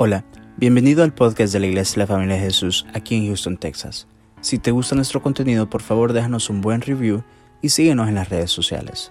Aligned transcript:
Hola, 0.00 0.24
bienvenido 0.56 1.02
al 1.02 1.12
podcast 1.12 1.52
de 1.52 1.58
la 1.58 1.66
Iglesia 1.66 1.94
de 1.94 1.98
la 1.98 2.06
Familia 2.06 2.36
de 2.36 2.42
Jesús 2.42 2.86
aquí 2.94 3.16
en 3.16 3.26
Houston, 3.26 3.56
Texas. 3.56 4.06
Si 4.40 4.60
te 4.60 4.70
gusta 4.70 4.94
nuestro 4.94 5.20
contenido, 5.20 5.68
por 5.68 5.82
favor 5.82 6.12
déjanos 6.12 6.50
un 6.50 6.60
buen 6.60 6.82
review 6.82 7.24
y 7.62 7.70
síguenos 7.70 8.08
en 8.08 8.14
las 8.14 8.28
redes 8.28 8.52
sociales. 8.52 9.10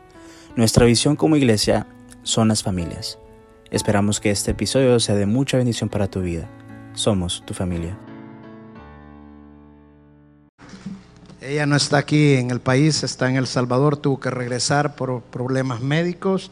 Nuestra 0.56 0.86
visión 0.86 1.18
como 1.18 1.36
iglesia 1.36 1.88
son 2.24 2.48
las 2.48 2.64
familias. 2.64 3.20
Esperamos 3.70 4.22
que 4.22 4.32
este 4.32 4.52
episodio 4.52 4.98
sea 5.02 5.16
de 5.16 5.26
mucha 5.26 5.58
bendición 5.58 5.90
para 5.90 6.08
tu 6.08 6.22
vida. 6.22 6.50
Somos 6.94 7.44
tu 7.46 7.54
familia. 7.54 7.98
Ella 11.42 11.66
no 11.66 11.76
está 11.76 11.98
aquí 11.98 12.36
en 12.36 12.50
el 12.50 12.62
país, 12.62 13.04
está 13.04 13.30
en 13.30 13.36
El 13.36 13.48
Salvador, 13.48 13.98
tuvo 13.98 14.22
que 14.22 14.30
regresar 14.30 14.96
por 14.96 15.22
problemas 15.22 15.82
médicos, 15.82 16.50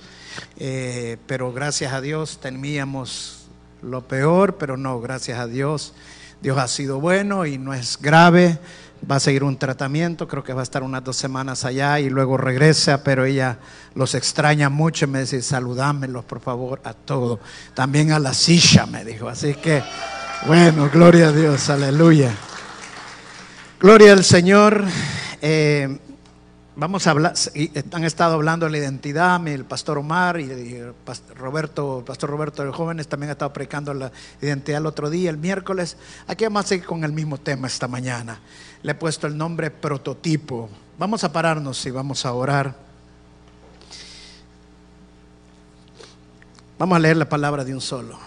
eh, 0.57 1.15
pero 1.25 1.53
gracias 1.53 1.93
a 1.93 2.01
Dios 2.01 2.41
teníamos 2.41 3.44
lo 3.85 4.01
peor, 4.01 4.55
pero 4.57 4.77
no, 4.77 4.99
gracias 4.99 5.39
a 5.39 5.47
Dios. 5.47 5.93
Dios 6.41 6.57
ha 6.57 6.67
sido 6.67 6.99
bueno 6.99 7.45
y 7.45 7.57
no 7.57 7.73
es 7.73 7.97
grave. 8.01 8.57
Va 9.09 9.17
a 9.17 9.19
seguir 9.19 9.43
un 9.43 9.57
tratamiento, 9.57 10.27
creo 10.27 10.43
que 10.43 10.53
va 10.53 10.61
a 10.61 10.63
estar 10.63 10.81
unas 10.81 11.03
dos 11.03 11.15
semanas 11.15 11.63
allá 11.63 11.99
y 11.99 12.09
luego 12.09 12.37
regresa, 12.37 13.03
pero 13.03 13.25
ella 13.25 13.59
los 13.93 14.15
extraña 14.15 14.69
mucho 14.69 15.05
y 15.05 15.09
me 15.09 15.19
dice, 15.19 15.41
saludámelos 15.41 16.25
por 16.25 16.39
favor 16.39 16.81
a 16.83 16.93
todos. 16.93 17.39
También 17.75 18.11
a 18.11 18.19
la 18.19 18.33
silla, 18.33 18.87
me 18.87 19.05
dijo. 19.05 19.29
Así 19.29 19.53
que, 19.53 19.83
bueno, 20.47 20.89
gloria 20.91 21.27
a 21.27 21.31
Dios, 21.31 21.69
aleluya. 21.69 22.31
Gloria 23.79 24.13
al 24.13 24.23
Señor. 24.23 24.83
Eh, 25.41 25.99
Vamos 26.77 27.07
a 27.07 27.11
hablar, 27.11 27.35
han 27.93 28.03
estado 28.03 28.33
hablando 28.33 28.65
de 28.65 28.71
la 28.73 28.79
identidad, 28.79 29.47
el 29.47 29.63
pastor 29.63 29.97
Omar 29.97 30.41
y 30.41 30.51
el 30.51 30.93
Roberto, 31.33 31.99
el 31.99 32.03
pastor 32.03 32.29
Roberto 32.29 32.65
de 32.65 32.71
Jóvenes 32.73 33.07
también 33.07 33.29
ha 33.29 33.31
estado 33.31 33.53
predicando 33.53 33.93
la 33.93 34.11
identidad 34.41 34.81
el 34.81 34.85
otro 34.85 35.09
día, 35.09 35.29
el 35.29 35.37
miércoles. 35.37 35.95
Aquí 36.27 36.43
vamos 36.43 36.65
a 36.65 36.67
seguir 36.67 36.85
con 36.85 37.05
el 37.05 37.13
mismo 37.13 37.37
tema 37.37 37.67
esta 37.67 37.87
mañana. 37.87 38.41
Le 38.83 38.91
he 38.91 38.95
puesto 38.95 39.25
el 39.25 39.37
nombre 39.37 39.71
prototipo. 39.71 40.69
Vamos 40.99 41.23
a 41.23 41.31
pararnos 41.31 41.85
y 41.85 41.91
vamos 41.91 42.25
a 42.25 42.33
orar. 42.33 42.75
Vamos 46.77 46.97
a 46.97 46.99
leer 46.99 47.15
la 47.15 47.29
palabra 47.29 47.63
de 47.63 47.73
un 47.73 47.79
solo. 47.79 48.19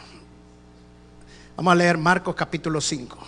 Vamos 1.54 1.70
a 1.70 1.74
leer 1.74 1.98
Marcos 1.98 2.34
capítulo 2.34 2.80
5. 2.80 3.18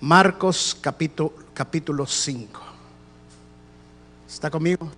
Marcos 0.00 0.74
capítulo, 0.80 1.34
capítulo 1.52 2.06
5. 2.06 2.70
¿Está 4.32 4.48
conmigo? 4.48 4.88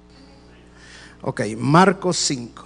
Ok, 1.22 1.40
Marcos 1.56 2.18
5. 2.18 2.64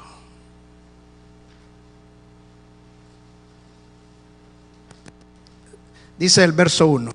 Dice 6.18 6.42
el 6.42 6.50
verso 6.52 6.88
1. 6.88 7.12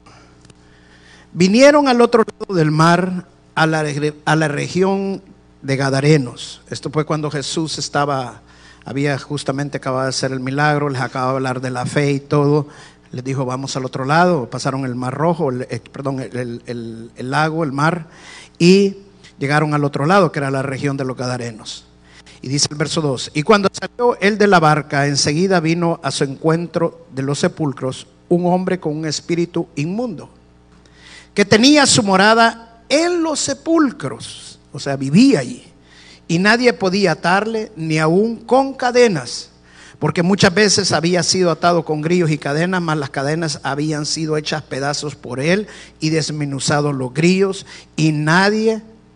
Vinieron 1.34 1.90
al 1.90 2.00
otro 2.00 2.24
lado 2.24 2.56
del 2.56 2.72
mar, 2.72 3.26
a 3.54 3.68
la, 3.68 3.84
a 4.26 4.36
la 4.38 4.48
región 4.48 5.22
de 5.62 5.76
Gadarenos. 5.76 6.62
Esto 6.70 6.90
fue 6.90 7.06
cuando 7.06 7.30
Jesús 7.30 7.78
estaba, 7.78 8.42
había 8.86 9.20
justamente 9.20 9.78
acabado 9.78 10.04
de 10.04 10.10
hacer 10.10 10.32
el 10.32 10.40
milagro, 10.40 10.88
les 10.88 11.02
acababa 11.02 11.34
de 11.34 11.38
hablar 11.38 11.62
de 11.62 11.72
la 11.72 11.86
fe 11.86 12.12
y 12.14 12.20
todo. 12.22 12.68
Les 13.12 13.24
dijo, 13.24 13.44
vamos 13.44 13.76
al 13.76 13.84
otro 13.84 14.06
lado. 14.06 14.50
Pasaron 14.50 14.86
el 14.86 14.96
mar 14.96 15.14
rojo, 15.14 15.52
eh, 15.52 15.82
perdón, 15.92 16.22
el, 16.22 17.12
el 17.14 17.32
lago, 17.32 17.66
el 17.66 17.74
mar. 17.74 18.08
Y 18.58 19.11
llegaron 19.42 19.74
al 19.74 19.84
otro 19.84 20.06
lado, 20.06 20.32
que 20.32 20.38
era 20.38 20.52
la 20.52 20.62
región 20.62 20.98
de 20.98 21.04
los 21.04 21.18
Gadarenos. 21.18 21.86
Y 22.44 22.48
dice 22.48 22.68
el 22.70 22.78
verso 22.78 23.02
2, 23.02 23.32
y 23.34 23.42
cuando 23.42 23.70
salió 23.74 24.16
él 24.20 24.38
de 24.38 24.46
la 24.46 24.60
barca, 24.60 25.08
enseguida 25.08 25.60
vino 25.60 26.00
a 26.04 26.12
su 26.12 26.24
encuentro 26.24 27.08
de 27.14 27.24
los 27.24 27.40
sepulcros 27.40 28.06
un 28.30 28.46
hombre 28.46 28.80
con 28.80 28.96
un 28.96 29.06
espíritu 29.06 29.68
inmundo, 29.76 30.30
que 31.34 31.44
tenía 31.44 31.88
su 31.88 32.04
morada 32.04 32.84
en 32.88 33.24
los 33.24 33.40
sepulcros, 33.40 34.60
o 34.72 34.80
sea, 34.80 34.96
vivía 34.96 35.40
allí, 35.40 35.64
y 36.28 36.38
nadie 36.38 36.72
podía 36.74 37.14
atarle 37.14 37.72
ni 37.76 37.98
aún 37.98 38.38
con 38.38 38.74
cadenas, 38.76 39.50
porque 39.98 40.24
muchas 40.24 40.54
veces 40.54 40.92
había 40.92 41.24
sido 41.24 41.52
atado 41.52 41.84
con 41.84 42.02
grillos 42.02 42.30
y 42.32 42.38
cadenas, 42.38 42.82
mas 42.82 42.98
las 42.98 43.10
cadenas 43.10 43.60
habían 43.64 44.06
sido 44.06 44.38
hechas 44.38 44.62
pedazos 44.62 45.16
por 45.16 45.40
él 45.40 45.68
y 46.00 46.10
desmenuzados 46.10 46.96
los 46.96 47.14
grillos, 47.14 47.66
y 47.96 48.12
nadie 48.12 48.82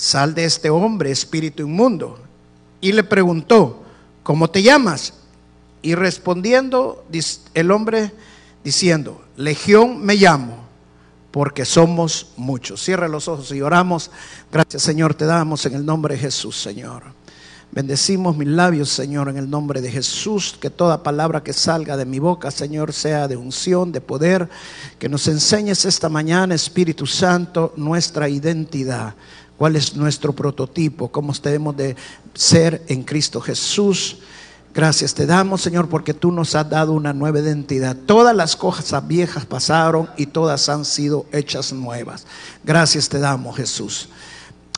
sal 0.00 0.34
de 0.34 0.46
este 0.46 0.70
hombre, 0.70 1.10
espíritu 1.10 1.62
inmundo. 1.62 2.18
Y 2.80 2.92
le 2.92 3.04
preguntó, 3.04 3.82
¿cómo 4.22 4.48
te 4.48 4.62
llamas? 4.62 5.12
Y 5.82 5.94
respondiendo 5.94 7.04
el 7.54 7.70
hombre 7.70 8.12
diciendo, 8.64 9.22
Legión 9.36 10.02
me 10.02 10.14
llamo, 10.14 10.56
porque 11.30 11.66
somos 11.66 12.32
muchos. 12.38 12.82
Cierra 12.82 13.08
los 13.08 13.28
ojos 13.28 13.52
y 13.52 13.60
oramos. 13.60 14.10
Gracias 14.50 14.82
Señor, 14.82 15.14
te 15.14 15.26
damos 15.26 15.66
en 15.66 15.74
el 15.74 15.84
nombre 15.84 16.14
de 16.14 16.20
Jesús, 16.20 16.56
Señor. 16.56 17.02
Bendecimos 17.72 18.36
mis 18.36 18.48
labios, 18.48 18.88
Señor, 18.88 19.28
en 19.28 19.36
el 19.36 19.48
nombre 19.48 19.80
de 19.80 19.92
Jesús. 19.92 20.56
Que 20.60 20.70
toda 20.70 21.02
palabra 21.02 21.42
que 21.42 21.52
salga 21.52 21.96
de 21.96 22.04
mi 22.04 22.18
boca, 22.18 22.50
Señor, 22.50 22.92
sea 22.92 23.28
de 23.28 23.36
unción, 23.36 23.92
de 23.92 24.00
poder. 24.00 24.48
Que 24.98 25.08
nos 25.08 25.28
enseñes 25.28 25.84
esta 25.84 26.08
mañana, 26.08 26.54
Espíritu 26.54 27.06
Santo, 27.06 27.72
nuestra 27.76 28.28
identidad 28.28 29.14
cuál 29.60 29.76
es 29.76 29.94
nuestro 29.94 30.32
prototipo, 30.32 31.08
cómo 31.08 31.34
debemos 31.34 31.76
de 31.76 31.94
ser 32.32 32.82
en 32.88 33.02
Cristo 33.02 33.42
Jesús. 33.42 34.16
Gracias 34.72 35.12
te 35.12 35.26
damos, 35.26 35.60
Señor, 35.60 35.86
porque 35.90 36.14
tú 36.14 36.32
nos 36.32 36.54
has 36.54 36.70
dado 36.70 36.94
una 36.94 37.12
nueva 37.12 37.40
identidad. 37.40 37.94
Todas 38.06 38.34
las 38.34 38.56
cosas 38.56 39.06
viejas 39.06 39.44
pasaron 39.44 40.08
y 40.16 40.24
todas 40.24 40.70
han 40.70 40.86
sido 40.86 41.26
hechas 41.30 41.74
nuevas. 41.74 42.26
Gracias 42.64 43.10
te 43.10 43.18
damos, 43.18 43.54
Jesús. 43.54 44.08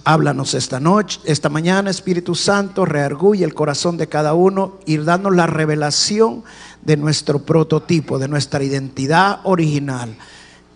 Háblanos 0.03 0.53
esta 0.55 0.81
noche, 0.81 1.21
esta 1.27 1.49
mañana, 1.49 1.89
Espíritu 1.89 2.35
Santo, 2.35 2.85
reargulle 2.85 3.45
el 3.45 3.55
corazón 3.55 3.97
de 3.97 4.09
cada 4.09 4.35
uno 4.35 4.81
y 4.85 4.97
danos 4.97 5.33
la 5.37 5.47
revelación 5.47 6.43
de 6.85 6.97
nuestro 6.97 7.39
prototipo, 7.39 8.19
de 8.19 8.27
nuestra 8.27 8.65
identidad 8.65 9.43
original 9.45 10.17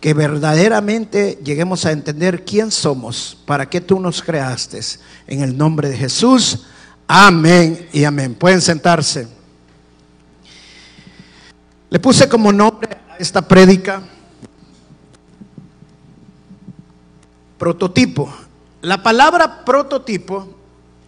que 0.00 0.14
verdaderamente 0.14 1.38
lleguemos 1.44 1.86
a 1.86 1.92
entender 1.92 2.44
quién 2.44 2.70
somos, 2.70 3.38
para 3.46 3.68
qué 3.68 3.80
tú 3.80 3.98
nos 3.98 4.22
creaste. 4.22 4.80
En 5.26 5.42
el 5.42 5.56
nombre 5.56 5.88
de 5.88 5.96
Jesús. 5.96 6.66
Amén 7.08 7.88
y 7.92 8.04
amén. 8.04 8.34
Pueden 8.34 8.60
sentarse. 8.60 9.28
Le 11.88 11.98
puse 11.98 12.28
como 12.28 12.52
nombre 12.52 12.98
a 13.08 13.16
esta 13.16 13.46
prédica 13.46 14.02
prototipo. 17.58 18.32
La 18.82 19.02
palabra 19.02 19.64
prototipo 19.64 20.48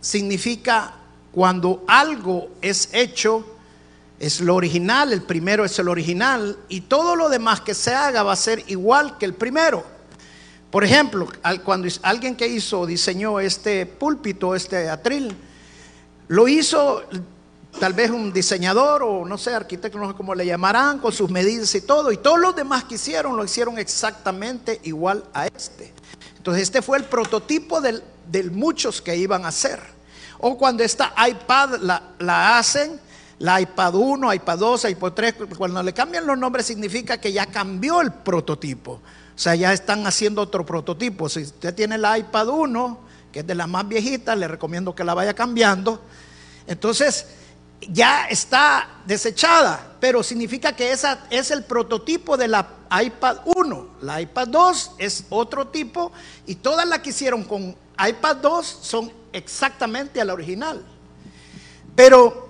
significa 0.00 0.94
cuando 1.32 1.84
algo 1.86 2.48
es 2.62 2.88
hecho 2.92 3.57
es 4.20 4.40
lo 4.40 4.56
original, 4.56 5.12
el 5.12 5.22
primero 5.22 5.64
es 5.64 5.78
el 5.78 5.88
original 5.88 6.58
y 6.68 6.82
todo 6.82 7.14
lo 7.14 7.28
demás 7.28 7.60
que 7.60 7.74
se 7.74 7.94
haga 7.94 8.22
va 8.22 8.32
a 8.32 8.36
ser 8.36 8.64
igual 8.66 9.16
que 9.16 9.24
el 9.24 9.34
primero. 9.34 9.84
Por 10.70 10.84
ejemplo, 10.84 11.28
cuando 11.64 11.88
alguien 12.02 12.36
que 12.36 12.46
hizo, 12.46 12.84
diseñó 12.84 13.40
este 13.40 13.86
púlpito, 13.86 14.54
este 14.54 14.88
atril, 14.90 15.34
lo 16.26 16.48
hizo 16.48 17.02
tal 17.78 17.94
vez 17.94 18.10
un 18.10 18.32
diseñador 18.32 19.02
o 19.02 19.24
no 19.24 19.38
sé, 19.38 19.54
arquitecto, 19.54 19.98
no 19.98 20.08
sé 20.08 20.14
cómo 20.14 20.34
le 20.34 20.44
llamarán, 20.44 20.98
con 20.98 21.12
sus 21.12 21.30
medidas 21.30 21.74
y 21.74 21.80
todo, 21.80 22.10
y 22.12 22.16
todos 22.16 22.40
los 22.40 22.56
demás 22.56 22.84
que 22.84 22.96
hicieron 22.96 23.36
lo 23.36 23.44
hicieron 23.44 23.78
exactamente 23.78 24.80
igual 24.82 25.24
a 25.32 25.46
este. 25.46 25.94
Entonces 26.36 26.64
este 26.64 26.82
fue 26.82 26.98
el 26.98 27.04
prototipo 27.04 27.80
del, 27.80 28.02
muchos 28.50 29.00
que 29.00 29.16
iban 29.16 29.44
a 29.44 29.48
hacer. 29.48 29.80
O 30.38 30.58
cuando 30.58 30.82
esta 30.82 31.14
iPad 31.28 31.76
la 32.18 32.58
hacen, 32.58 33.00
la 33.38 33.60
iPad 33.60 33.94
1, 33.94 34.34
iPad 34.34 34.58
2, 34.58 34.84
iPad 34.90 35.12
3, 35.12 35.34
cuando 35.56 35.82
le 35.82 35.92
cambian 35.92 36.26
los 36.26 36.36
nombres 36.36 36.66
significa 36.66 37.18
que 37.18 37.32
ya 37.32 37.46
cambió 37.46 38.00
el 38.00 38.12
prototipo. 38.12 38.92
O 38.92 39.40
sea, 39.40 39.54
ya 39.54 39.72
están 39.72 40.06
haciendo 40.06 40.42
otro 40.42 40.66
prototipo. 40.66 41.28
Si 41.28 41.42
usted 41.42 41.72
tiene 41.74 41.96
la 41.98 42.18
iPad 42.18 42.48
1, 42.48 42.98
que 43.32 43.40
es 43.40 43.46
de 43.46 43.54
las 43.54 43.68
más 43.68 43.86
viejitas, 43.86 44.36
le 44.36 44.48
recomiendo 44.48 44.94
que 44.94 45.04
la 45.04 45.14
vaya 45.14 45.34
cambiando. 45.34 46.00
Entonces, 46.66 47.26
ya 47.80 48.26
está 48.26 48.88
desechada, 49.06 49.94
pero 50.00 50.24
significa 50.24 50.74
que 50.74 50.90
esa 50.90 51.20
es 51.30 51.52
el 51.52 51.62
prototipo 51.62 52.36
de 52.36 52.48
la 52.48 52.68
iPad 53.00 53.38
1. 53.44 53.86
La 54.02 54.20
iPad 54.20 54.48
2 54.48 54.90
es 54.98 55.24
otro 55.30 55.68
tipo 55.68 56.10
y 56.46 56.56
todas 56.56 56.88
las 56.88 56.98
que 56.98 57.10
hicieron 57.10 57.44
con 57.44 57.76
iPad 58.04 58.36
2 58.36 58.66
son 58.66 59.12
exactamente 59.32 60.20
a 60.20 60.24
la 60.24 60.32
original. 60.32 60.84
Pero 61.94 62.47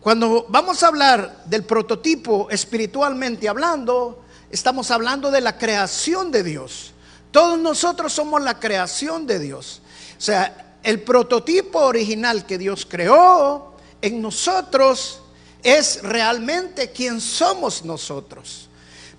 cuando 0.00 0.46
vamos 0.48 0.82
a 0.82 0.88
hablar 0.88 1.44
del 1.46 1.64
prototipo 1.64 2.48
espiritualmente 2.50 3.48
hablando, 3.48 4.24
estamos 4.50 4.90
hablando 4.90 5.30
de 5.30 5.40
la 5.40 5.58
creación 5.58 6.30
de 6.30 6.42
Dios. 6.42 6.92
Todos 7.30 7.58
nosotros 7.58 8.12
somos 8.12 8.40
la 8.42 8.58
creación 8.58 9.26
de 9.26 9.38
Dios. 9.38 9.82
O 10.16 10.20
sea, 10.20 10.76
el 10.82 11.02
prototipo 11.02 11.80
original 11.80 12.46
que 12.46 12.58
Dios 12.58 12.86
creó 12.88 13.74
en 14.00 14.22
nosotros 14.22 15.20
es 15.62 16.02
realmente 16.02 16.92
quien 16.92 17.20
somos 17.20 17.84
nosotros. 17.84 18.68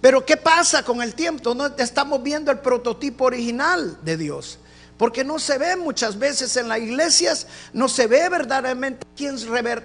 Pero 0.01 0.25
¿qué 0.25 0.37
pasa 0.37 0.83
con 0.83 1.01
el 1.01 1.13
tiempo? 1.13 1.53
No 1.53 1.67
estamos 1.77 2.23
viendo 2.23 2.51
el 2.51 2.59
prototipo 2.59 3.25
original 3.25 3.97
de 4.01 4.15
Dios. 4.15 4.57
Porque 4.99 5.23
no 5.23 5.39
se 5.39 5.57
ve 5.57 5.77
muchas 5.77 6.19
veces 6.19 6.57
en 6.57 6.67
las 6.67 6.77
iglesias, 6.79 7.47
no 7.71 7.87
se 7.87 8.05
ve 8.05 8.27
verdaderamente 8.27 9.07
quién 9.15 9.37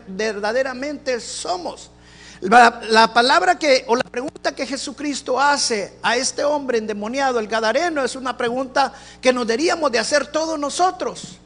verdaderamente 0.08 1.20
somos. 1.20 1.92
La, 2.40 2.80
la, 2.88 3.14
palabra 3.14 3.56
que, 3.56 3.84
o 3.86 3.94
la 3.94 4.02
pregunta 4.02 4.56
que 4.56 4.66
Jesucristo 4.66 5.40
hace 5.40 5.96
a 6.02 6.16
este 6.16 6.42
hombre 6.42 6.78
endemoniado, 6.78 7.38
el 7.38 7.46
Gadareno, 7.46 8.04
es 8.04 8.16
una 8.16 8.36
pregunta 8.36 8.92
que 9.20 9.32
nos 9.32 9.46
deberíamos 9.46 9.92
de 9.92 10.00
hacer 10.00 10.26
todos 10.26 10.58
nosotros. 10.58 11.38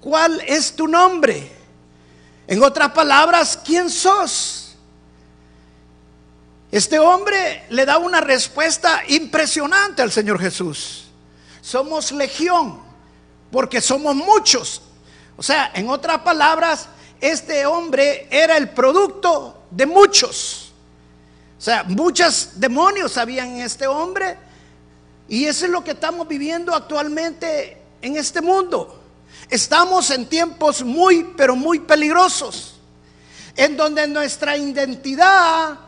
¿Cuál 0.00 0.40
es 0.46 0.74
tu 0.74 0.88
nombre? 0.88 1.52
En 2.46 2.62
otras 2.62 2.90
palabras, 2.92 3.58
¿quién 3.62 3.90
sos? 3.90 4.76
Este 6.72 6.98
hombre 6.98 7.66
le 7.68 7.84
da 7.84 7.98
una 7.98 8.22
respuesta 8.22 9.02
impresionante 9.08 10.00
al 10.00 10.10
Señor 10.10 10.40
Jesús. 10.40 11.04
Somos 11.60 12.12
legión, 12.12 12.89
porque 13.50 13.80
somos 13.80 14.14
muchos. 14.14 14.82
O 15.36 15.42
sea, 15.42 15.70
en 15.74 15.88
otras 15.88 16.18
palabras, 16.18 16.88
este 17.20 17.66
hombre 17.66 18.28
era 18.30 18.56
el 18.56 18.70
producto 18.70 19.64
de 19.70 19.86
muchos. 19.86 20.72
O 21.58 21.60
sea, 21.60 21.84
muchos 21.84 22.52
demonios 22.54 23.16
habían 23.16 23.56
en 23.56 23.62
este 23.62 23.86
hombre. 23.86 24.36
Y 25.28 25.44
eso 25.44 25.66
es 25.66 25.70
lo 25.70 25.84
que 25.84 25.92
estamos 25.92 26.26
viviendo 26.26 26.74
actualmente 26.74 27.80
en 28.02 28.16
este 28.16 28.40
mundo. 28.40 29.00
Estamos 29.48 30.10
en 30.10 30.26
tiempos 30.26 30.82
muy, 30.82 31.24
pero 31.36 31.56
muy 31.56 31.80
peligrosos, 31.80 32.74
en 33.56 33.76
donde 33.76 34.06
nuestra 34.06 34.56
identidad 34.56 35.78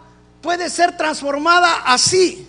puede 0.41 0.69
ser 0.69 0.97
transformada 0.97 1.83
así. 1.85 2.47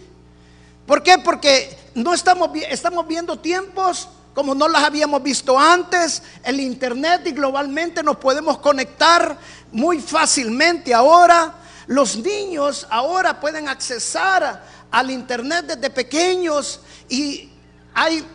¿Por 0.86 1.02
qué? 1.04 1.18
Porque 1.20 1.78
no 1.96 2.14
estamos, 2.14 2.50
estamos 2.70 3.08
viendo 3.08 3.40
tiempos 3.40 4.10
como 4.34 4.56
no 4.56 4.68
las 4.68 4.84
habíamos 4.84 5.22
visto 5.22 5.58
antes. 5.58 6.24
El 6.44 6.60
Internet 6.60 7.22
y 7.26 7.32
globalmente 7.32 8.04
nos 8.04 8.18
podemos 8.18 8.58
conectar 8.60 9.38
muy 9.72 10.00
fácilmente 10.00 10.94
ahora. 10.94 11.56
Los 11.88 12.16
niños 12.18 12.88
ahora 12.90 13.40
pueden 13.40 13.68
accesar 13.68 14.64
al 14.90 15.12
Internet 15.12 15.66
desde 15.68 15.90
pequeños 15.90 16.80
y 17.10 17.50
hay 17.94 18.26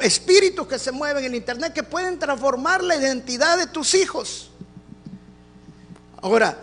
espíritus 0.00 0.66
que 0.66 0.78
se 0.78 0.90
mueven 0.90 1.24
en 1.24 1.34
internet 1.36 1.72
que 1.72 1.84
pueden 1.84 2.18
transformar 2.18 2.82
la 2.82 2.96
identidad 2.96 3.56
de 3.56 3.66
tus 3.68 3.94
hijos. 3.94 4.50
Ahora, 6.20 6.58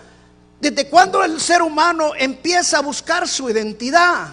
¿desde 0.60 0.90
cuándo 0.90 1.24
el 1.24 1.40
ser 1.40 1.62
humano 1.62 2.12
empieza 2.18 2.80
a 2.80 2.82
buscar 2.82 3.28
su 3.28 3.50
identidad? 3.50 4.28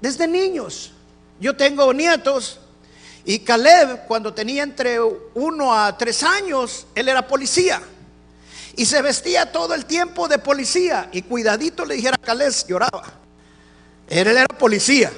Desde 0.00 0.28
niños. 0.28 0.92
Yo 1.40 1.56
tengo 1.56 1.92
nietos 1.92 2.60
y 3.24 3.38
Caleb, 3.40 4.06
cuando 4.06 4.34
tenía 4.34 4.62
entre 4.62 4.98
uno 5.00 5.72
a 5.72 5.96
tres 5.96 6.22
años, 6.22 6.86
él 6.94 7.08
era 7.08 7.26
policía. 7.26 7.80
Y 8.74 8.86
se 8.86 9.00
vestía 9.02 9.52
todo 9.52 9.74
el 9.74 9.84
tiempo 9.84 10.26
de 10.26 10.38
policía. 10.38 11.08
Y 11.12 11.22
cuidadito 11.22 11.84
le 11.84 11.94
dijera 11.94 12.16
a 12.20 12.24
Caleb, 12.24 12.52
lloraba. 12.66 13.04
Él 14.08 14.26
era 14.26 14.46
policía. 14.46 15.12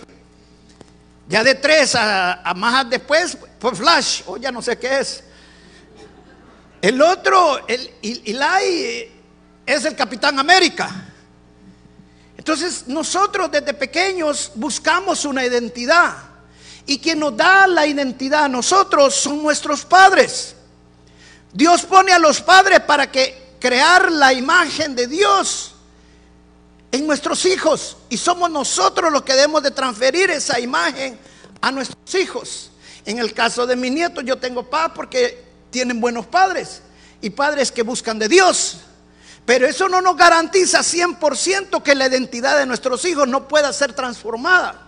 Ya 1.28 1.42
de 1.42 1.54
tres 1.54 1.94
a, 1.94 2.52
más 2.54 2.90
después, 2.90 3.38
por 3.58 3.74
Flash, 3.74 4.22
o 4.26 4.36
ya 4.36 4.52
no 4.52 4.60
sé 4.60 4.78
qué 4.78 4.98
es. 4.98 5.24
El 6.82 7.00
otro, 7.00 7.66
el 7.66 7.90
Eli, 8.02 9.10
es 9.64 9.84
el 9.86 9.96
Capitán 9.96 10.38
América. 10.38 10.90
Entonces 12.36 12.86
nosotros 12.86 13.50
desde 13.50 13.72
pequeños 13.72 14.52
buscamos 14.54 15.24
una 15.24 15.46
identidad. 15.46 16.33
Y 16.86 16.98
quien 16.98 17.18
nos 17.20 17.36
da 17.36 17.66
la 17.66 17.86
identidad 17.86 18.44
a 18.44 18.48
nosotros 18.48 19.14
son 19.14 19.42
nuestros 19.42 19.84
padres. 19.84 20.54
Dios 21.52 21.82
pone 21.82 22.12
a 22.12 22.18
los 22.18 22.42
padres 22.42 22.80
para 22.80 23.10
que 23.10 23.56
crear 23.60 24.10
la 24.12 24.32
imagen 24.32 24.94
de 24.94 25.06
Dios 25.06 25.74
en 26.92 27.06
nuestros 27.06 27.44
hijos 27.46 27.96
y 28.08 28.16
somos 28.16 28.50
nosotros 28.50 29.10
los 29.10 29.22
que 29.22 29.32
debemos 29.32 29.62
de 29.62 29.70
transferir 29.70 30.30
esa 30.30 30.60
imagen 30.60 31.18
a 31.60 31.72
nuestros 31.72 32.14
hijos. 32.14 32.70
En 33.06 33.18
el 33.18 33.32
caso 33.32 33.66
de 33.66 33.76
mi 33.76 33.90
nieto 33.90 34.20
yo 34.20 34.36
tengo 34.36 34.68
paz 34.68 34.92
porque 34.94 35.44
tienen 35.70 36.00
buenos 36.00 36.26
padres 36.26 36.82
y 37.20 37.30
padres 37.30 37.72
que 37.72 37.82
buscan 37.82 38.18
de 38.18 38.28
Dios. 38.28 38.78
Pero 39.46 39.66
eso 39.66 39.88
no 39.88 40.00
nos 40.00 40.16
garantiza 40.16 40.80
100% 40.80 41.82
que 41.82 41.94
la 41.94 42.06
identidad 42.06 42.58
de 42.58 42.66
nuestros 42.66 43.04
hijos 43.04 43.28
no 43.28 43.48
pueda 43.48 43.72
ser 43.72 43.92
transformada. 43.92 44.83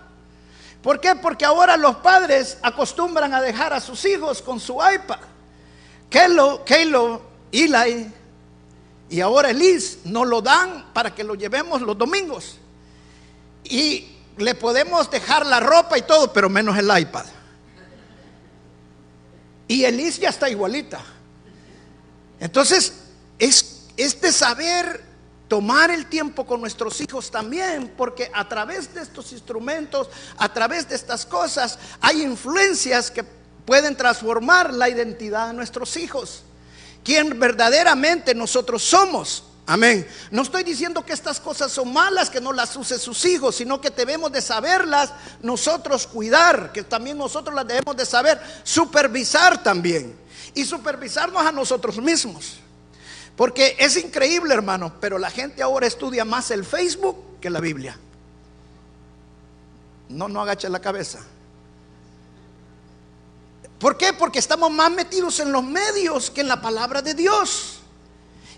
¿Por 0.87 1.01
qué? 1.01 1.17
Porque 1.17 1.45
ahora 1.45 1.77
los 1.77 1.97
padres 1.97 2.59
acostumbran 2.63 3.35
a 3.35 3.43
dejar 3.43 3.73
a 3.73 3.81
sus 3.81 4.05
hijos 4.05 4.41
con 4.41 4.61
su 4.61 4.75
iPad. 4.75 5.19
Kelo, 6.09 6.65
Kelo, 6.65 7.23
Eli, 7.51 8.07
y 9.11 9.21
ahora 9.21 9.53
Liz 9.53 9.99
nos 10.05 10.29
lo 10.29 10.41
dan 10.41 10.93
para 10.93 11.13
que 11.13 11.25
lo 11.25 11.35
llevemos 11.35 11.83
los 11.83 11.99
domingos. 11.99 12.59
Y 13.65 14.13
le 14.37 14.55
podemos 14.55 15.11
dejar 15.11 15.45
la 15.45 15.59
ropa 15.59 15.99
y 15.99 16.03
todo, 16.03 16.33
pero 16.33 16.49
menos 16.49 16.79
el 16.79 16.97
iPad. 16.97 17.27
Y 19.67 19.83
Elis 19.83 20.21
ya 20.21 20.29
está 20.29 20.49
igualita. 20.49 21.01
Entonces, 22.39 22.93
es, 23.41 23.89
este 23.97 24.31
saber 24.31 25.03
tomar 25.49 25.91
el 25.91 26.07
tiempo 26.07 26.47
con 26.47 26.61
nuestros 26.61 27.01
hijos 27.01 27.31
también, 27.31 27.93
porque 27.97 28.31
a 28.35 28.49
través 28.49 28.93
de 28.93 29.03
estos 29.03 29.33
instrumentos, 29.33 30.09
a 30.37 30.53
través 30.53 30.89
de 30.89 30.97
estas 30.97 31.25
cosas, 31.25 31.79
hay 32.01 32.23
influencias 32.23 33.11
que 33.11 33.25
pueden 33.65 33.97
transformar 33.97 34.73
la 34.73 34.89
identidad 34.89 35.49
de 35.49 35.55
nuestros 35.55 35.97
hijos 35.97 36.43
quien 37.07 37.39
verdaderamente 37.39 38.35
nosotros 38.35 38.83
somos. 38.83 39.45
Amén. 39.65 40.05
No 40.33 40.43
estoy 40.43 40.65
diciendo 40.65 41.05
que 41.05 41.13
estas 41.13 41.39
cosas 41.39 41.71
son 41.71 41.93
malas, 41.93 42.29
que 42.29 42.41
no 42.41 42.53
las 42.53 42.75
use 42.75 42.99
sus 42.99 43.25
hijos, 43.25 43.55
sino 43.55 43.81
que 43.81 43.91
debemos 43.91 44.33
de 44.33 44.43
saberlas 44.43 45.13
nosotros 45.41 46.09
cuidar, 46.09 46.73
que 46.73 46.83
también 46.83 47.17
nosotros 47.17 47.55
las 47.55 47.65
debemos 47.65 47.97
de 47.97 48.05
saber 48.05 48.41
supervisar 48.65 49.63
también 49.63 50.17
y 50.53 50.65
supervisarnos 50.65 51.47
a 51.47 51.53
nosotros 51.53 51.99
mismos. 51.99 52.57
Porque 53.37 53.77
es 53.79 53.97
increíble, 53.97 54.55
hermano, 54.55 54.95
pero 55.01 55.19
la 55.19 55.31
gente 55.31 55.63
ahora 55.63 55.87
estudia 55.87 56.25
más 56.25 56.51
el 56.51 56.65
Facebook 56.65 57.39
que 57.41 57.51
la 57.51 57.61
Biblia. 57.61 57.99
No, 60.09 60.29
no 60.29 60.41
agache 60.41 60.69
la 60.69 60.81
cabeza. 60.81 61.21
¿Por 63.79 63.99
qué? 63.99 64.13
Porque 64.15 64.39
estamos 64.39 64.71
más 64.71 64.91
metidos 64.91 65.39
en 65.41 65.53
los 65.53 65.63
medios 65.63 66.31
que 66.31 66.41
en 66.41 66.49
la 66.49 66.63
palabra 66.63 67.03
de 67.03 67.15
Dios. 67.15 67.81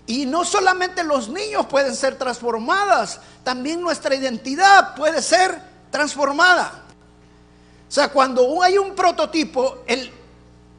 Y 0.07 0.25
no 0.25 0.45
solamente 0.45 1.03
los 1.03 1.29
niños 1.29 1.65
pueden 1.67 1.95
ser 1.95 2.17
transformadas, 2.17 3.19
también 3.43 3.81
nuestra 3.81 4.15
identidad 4.15 4.95
puede 4.95 5.21
ser 5.21 5.61
transformada. 5.91 6.83
O 7.87 7.91
sea, 7.91 8.09
cuando 8.09 8.63
hay 8.63 8.77
un 8.77 8.95
prototipo, 8.95 9.83
el, 9.85 10.09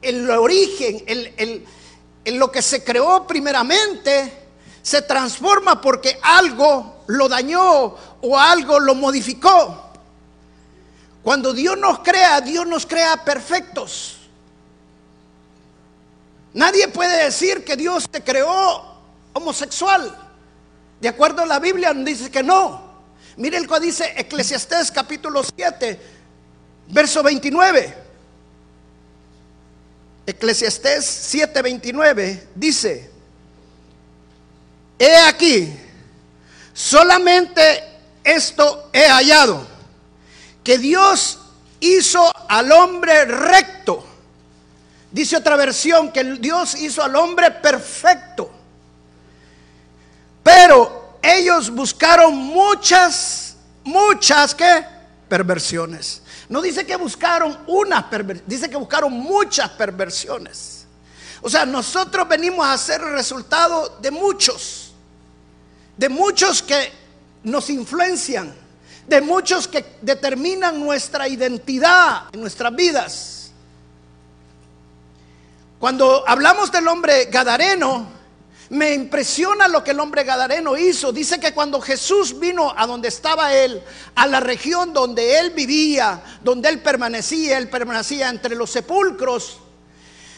el 0.01 0.29
origen, 0.31 1.03
el, 1.05 1.65
lo 2.25 2.51
que 2.51 2.61
se 2.61 2.83
creó 2.83 3.25
primeramente, 3.25 4.31
se 4.81 5.01
transforma 5.01 5.81
porque 5.81 6.19
algo 6.21 7.03
lo 7.07 7.27
dañó 7.27 7.95
o 8.21 8.37
algo 8.37 8.79
lo 8.79 8.95
modificó. 8.95 9.91
Cuando 11.23 11.53
Dios 11.53 11.77
nos 11.77 11.99
crea, 11.99 12.41
Dios 12.41 12.65
nos 12.65 12.85
crea 12.85 13.23
perfectos. 13.23 14.17
Nadie 16.53 16.87
puede 16.87 17.25
decir 17.25 17.63
que 17.63 17.75
Dios 17.75 18.09
te 18.09 18.23
creó 18.23 18.83
homosexual. 19.33 20.15
De 20.99 21.07
acuerdo 21.07 21.43
a 21.43 21.45
la 21.45 21.59
Biblia 21.59 21.93
dice 21.93 22.29
que 22.29 22.43
no. 22.43 22.91
Mire 23.37 23.57
el 23.57 23.67
que 23.67 23.79
dice 23.79 24.13
Eclesiastés 24.17 24.91
capítulo 24.91 25.41
7, 25.43 25.99
verso 26.87 27.23
29. 27.23 28.00
Eclesiastés 30.31 31.05
7, 31.05 31.61
29 31.61 32.47
dice, 32.55 33.11
he 34.97 35.15
aquí, 35.27 35.73
solamente 36.73 37.61
esto 38.23 38.89
he 38.93 39.07
hallado, 39.07 39.67
que 40.63 40.77
Dios 40.77 41.39
hizo 41.81 42.31
al 42.49 42.71
hombre 42.71 43.25
recto. 43.25 44.05
Dice 45.11 45.35
otra 45.35 45.57
versión 45.57 46.13
que 46.13 46.23
Dios 46.23 46.75
hizo 46.75 47.03
al 47.03 47.13
hombre 47.17 47.51
perfecto. 47.51 48.49
Pero 50.41 51.17
ellos 51.21 51.69
buscaron 51.69 52.33
muchas, 52.33 53.57
muchas 53.83 54.55
que 54.55 54.85
perversiones. 55.27 56.20
No 56.51 56.61
dice 56.61 56.85
que 56.85 56.97
buscaron 56.97 57.57
una 57.67 58.09
perversión, 58.09 58.45
dice 58.45 58.69
que 58.69 58.75
buscaron 58.75 59.13
muchas 59.13 59.69
perversiones. 59.69 60.85
O 61.41 61.49
sea, 61.49 61.65
nosotros 61.65 62.27
venimos 62.27 62.67
a 62.67 62.77
ser 62.77 62.99
el 62.99 63.13
resultado 63.13 63.97
de 64.01 64.11
muchos, 64.11 64.91
de 65.95 66.09
muchos 66.09 66.61
que 66.61 66.91
nos 67.43 67.69
influencian, 67.69 68.53
de 69.07 69.21
muchos 69.21 69.65
que 69.65 69.95
determinan 70.01 70.77
nuestra 70.77 71.25
identidad 71.25 72.23
en 72.33 72.41
nuestras 72.41 72.75
vidas. 72.75 73.51
Cuando 75.79 76.27
hablamos 76.27 76.69
del 76.69 76.85
hombre 76.89 77.29
gadareno, 77.31 78.07
me 78.71 78.93
impresiona 78.93 79.67
lo 79.67 79.83
que 79.83 79.91
el 79.91 79.99
hombre 79.99 80.23
gadareno 80.23 80.77
hizo. 80.77 81.11
Dice 81.11 81.41
que 81.41 81.53
cuando 81.53 81.81
Jesús 81.81 82.39
vino 82.39 82.73
a 82.75 82.87
donde 82.87 83.09
estaba 83.09 83.53
él, 83.53 83.83
a 84.15 84.25
la 84.27 84.39
región 84.39 84.93
donde 84.93 85.39
él 85.39 85.49
vivía, 85.49 86.23
donde 86.41 86.69
él 86.69 86.81
permanecía, 86.81 87.57
él 87.57 87.69
permanecía 87.69 88.29
entre 88.29 88.55
los 88.55 88.71
sepulcros. 88.71 89.57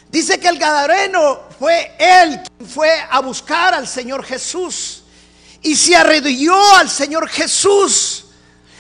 Dice 0.10 0.40
que 0.40 0.48
el 0.48 0.58
gadareno 0.58 1.42
fue 1.60 1.96
él 2.00 2.42
quien 2.42 2.68
fue 2.68 2.90
a 3.08 3.20
buscar 3.20 3.76
al 3.76 3.88
Señor 3.88 4.26
Jesús 4.26 5.04
y 5.62 5.76
se 5.76 5.96
arrodilló 5.96 6.76
al 6.76 6.90
Señor 6.90 7.30
Jesús. 7.30 8.26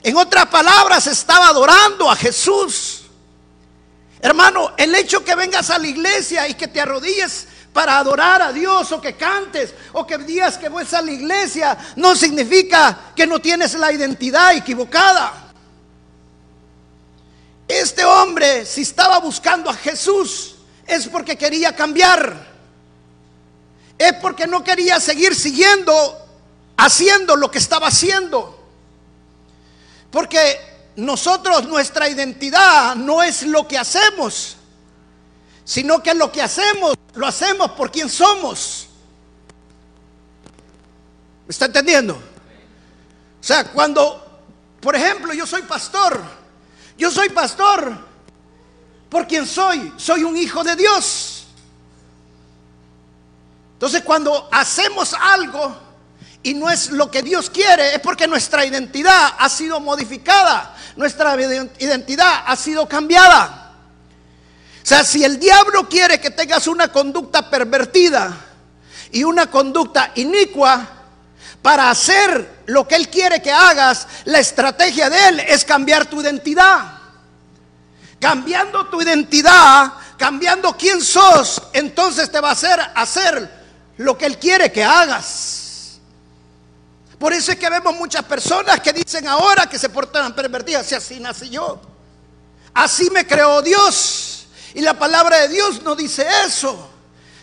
En 0.01 0.17
otras 0.17 0.47
palabras, 0.47 1.05
estaba 1.05 1.49
adorando 1.49 2.09
a 2.09 2.15
Jesús. 2.15 3.03
Hermano, 4.19 4.73
el 4.77 4.95
hecho 4.95 5.23
que 5.23 5.35
vengas 5.35 5.69
a 5.69 5.77
la 5.77 5.87
iglesia 5.87 6.47
y 6.47 6.55
que 6.55 6.67
te 6.67 6.81
arrodilles 6.81 7.49
para 7.73 7.97
adorar 7.97 8.41
a 8.41 8.53
Dios 8.53 8.91
o 8.91 9.01
que 9.01 9.15
cantes 9.15 9.73
o 9.93 10.05
que 10.05 10.17
digas 10.19 10.57
que 10.57 10.69
vas 10.69 10.93
a 10.93 11.01
la 11.01 11.11
iglesia 11.11 11.77
no 11.95 12.15
significa 12.15 13.11
que 13.15 13.25
no 13.25 13.39
tienes 13.39 13.73
la 13.73 13.91
identidad 13.91 14.55
equivocada. 14.55 15.33
Este 17.67 18.05
hombre, 18.05 18.65
si 18.65 18.81
estaba 18.81 19.19
buscando 19.19 19.69
a 19.69 19.73
Jesús, 19.73 20.55
es 20.85 21.07
porque 21.07 21.37
quería 21.37 21.75
cambiar. 21.75 22.53
Es 23.97 24.13
porque 24.15 24.45
no 24.45 24.63
quería 24.63 24.99
seguir 24.99 25.33
siguiendo 25.33 26.19
haciendo 26.77 27.35
lo 27.35 27.49
que 27.49 27.57
estaba 27.57 27.87
haciendo. 27.87 28.59
Porque 30.11 30.59
nosotros, 30.95 31.67
nuestra 31.67 32.07
identidad 32.09 32.95
no 32.95 33.23
es 33.23 33.43
lo 33.43 33.67
que 33.67 33.77
hacemos, 33.77 34.57
sino 35.63 36.03
que 36.03 36.13
lo 36.13 36.31
que 36.31 36.41
hacemos, 36.41 36.95
lo 37.15 37.27
hacemos 37.27 37.71
por 37.71 37.91
quien 37.91 38.09
somos. 38.09 38.87
¿Me 41.45 41.51
está 41.51 41.65
entendiendo? 41.65 42.13
O 42.15 43.43
sea, 43.43 43.65
cuando, 43.65 44.41
por 44.79 44.95
ejemplo, 44.95 45.33
yo 45.33 45.45
soy 45.45 45.63
pastor, 45.63 46.21
yo 46.97 47.11
soy 47.11 47.29
pastor 47.29 47.97
por 49.09 49.27
quien 49.27 49.45
soy, 49.45 49.93
soy 49.97 50.23
un 50.23 50.37
hijo 50.37 50.63
de 50.63 50.75
Dios. 50.75 51.45
Entonces, 53.73 54.01
cuando 54.01 54.47
hacemos 54.51 55.13
algo, 55.13 55.75
y 56.41 56.53
no 56.53 56.69
es 56.69 56.91
lo 56.91 57.09
que 57.09 57.21
Dios 57.21 57.49
quiere, 57.49 57.95
es 57.95 57.99
porque 58.01 58.27
nuestra 58.27 58.65
identidad 58.65 59.35
ha 59.37 59.49
sido 59.49 59.79
modificada, 59.79 60.75
nuestra 60.95 61.35
identidad 61.79 62.43
ha 62.45 62.55
sido 62.55 62.87
cambiada. 62.87 63.62
O 64.83 64.85
sea, 64.85 65.03
si 65.03 65.23
el 65.23 65.39
diablo 65.39 65.87
quiere 65.87 66.19
que 66.19 66.31
tengas 66.31 66.67
una 66.67 66.89
conducta 66.89 67.49
pervertida 67.49 68.35
y 69.11 69.23
una 69.23 69.49
conducta 69.49 70.11
inicua, 70.15 71.03
para 71.63 71.89
hacer 71.89 72.63
lo 72.65 72.85
que 72.85 72.95
él 72.95 73.09
quiere 73.09 73.41
que 73.41 73.51
hagas, 73.51 74.05
la 74.25 74.39
estrategia 74.39 75.09
de 75.09 75.29
él 75.29 75.39
es 75.39 75.63
cambiar 75.63 76.05
tu 76.05 76.21
identidad. 76.21 76.99
Cambiando 78.19 78.85
tu 78.87 79.01
identidad, 79.01 79.93
cambiando 80.17 80.75
quién 80.77 81.01
sos, 81.01 81.61
entonces 81.71 82.29
te 82.29 82.39
va 82.41 82.49
a 82.49 82.51
hacer 82.51 82.79
hacer 82.93 83.63
lo 83.97 84.17
que 84.17 84.25
él 84.25 84.37
quiere 84.37 84.71
que 84.71 84.83
hagas. 84.83 85.99
Por 87.17 87.31
eso 87.31 87.53
es 87.53 87.57
que 87.57 87.69
vemos 87.69 87.95
muchas 87.95 88.23
personas 88.23 88.81
que 88.81 88.91
dicen 88.91 89.25
ahora 89.27 89.65
que 89.67 89.79
se 89.79 89.87
portan 89.87 90.35
pervertidas. 90.35 90.85
Si 90.85 90.95
así 90.95 91.21
nací 91.21 91.49
yo. 91.49 91.79
Así 92.73 93.09
me 93.09 93.25
creó 93.25 93.61
Dios. 93.61 94.22
Y 94.73 94.81
la 94.81 94.97
palabra 94.97 95.39
de 95.41 95.49
Dios 95.49 95.81
no 95.83 95.95
dice 95.95 96.25
eso. 96.45 96.89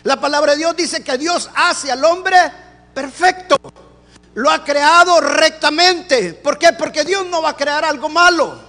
La 0.03 0.19
palabra 0.19 0.53
de 0.53 0.59
Dios 0.59 0.75
dice 0.75 1.03
que 1.03 1.17
Dios 1.17 1.49
hace 1.55 1.91
al 1.91 2.03
hombre 2.03 2.37
perfecto. 2.93 3.57
Lo 4.33 4.49
ha 4.49 4.63
creado 4.63 5.19
rectamente. 5.21 6.33
¿Por 6.33 6.57
qué? 6.57 6.73
Porque 6.73 7.03
Dios 7.03 7.25
no 7.27 7.41
va 7.41 7.49
a 7.49 7.55
crear 7.55 7.85
algo 7.85 8.09
malo. 8.09 8.59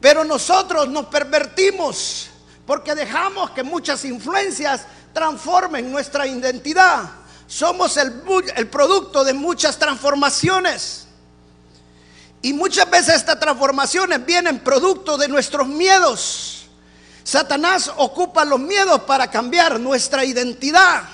Pero 0.00 0.24
nosotros 0.24 0.88
nos 0.88 1.06
pervertimos 1.06 2.28
porque 2.66 2.94
dejamos 2.94 3.50
que 3.50 3.62
muchas 3.62 4.04
influencias 4.04 4.82
transformen 5.12 5.92
nuestra 5.92 6.26
identidad. 6.26 7.10
Somos 7.46 7.96
el, 7.96 8.12
producto 8.68 9.24
de 9.24 9.34
muchas 9.34 9.78
transformaciones. 9.78 11.01
Y 12.42 12.52
muchas 12.52 12.90
veces 12.90 13.14
estas 13.14 13.38
transformaciones 13.38 14.24
vienen 14.26 14.58
producto 14.58 15.16
de 15.16 15.28
nuestros 15.28 15.68
miedos. 15.68 16.66
Satanás 17.22 17.90
ocupa 17.96 18.44
los 18.44 18.58
miedos 18.58 19.02
para 19.02 19.30
cambiar 19.30 19.78
nuestra 19.78 20.24
identidad, 20.24 21.04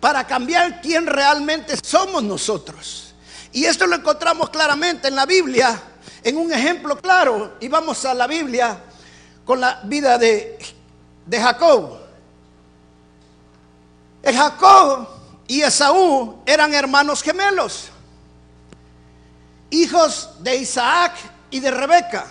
para 0.00 0.26
cambiar 0.26 0.80
quién 0.80 1.06
realmente 1.06 1.76
somos 1.82 2.22
nosotros. 2.22 3.14
Y 3.52 3.64
esto 3.64 3.86
lo 3.86 3.96
encontramos 3.96 4.48
claramente 4.48 5.08
en 5.08 5.16
la 5.16 5.26
Biblia, 5.26 5.78
en 6.22 6.38
un 6.38 6.50
ejemplo 6.52 6.96
claro. 6.98 7.56
Y 7.60 7.68
vamos 7.68 8.02
a 8.06 8.14
la 8.14 8.26
Biblia 8.26 8.82
con 9.44 9.60
la 9.60 9.80
vida 9.84 10.16
de, 10.16 10.58
de 11.26 11.40
Jacob. 11.40 11.98
El 14.22 14.36
Jacob 14.36 15.06
y 15.46 15.62
Esaú 15.62 16.42
eran 16.46 16.72
hermanos 16.72 17.22
gemelos, 17.22 17.88
hijos 19.70 20.30
de 20.40 20.56
Isaac 20.56 21.14
y 21.50 21.60
de 21.60 21.70
Rebeca. 21.70 22.26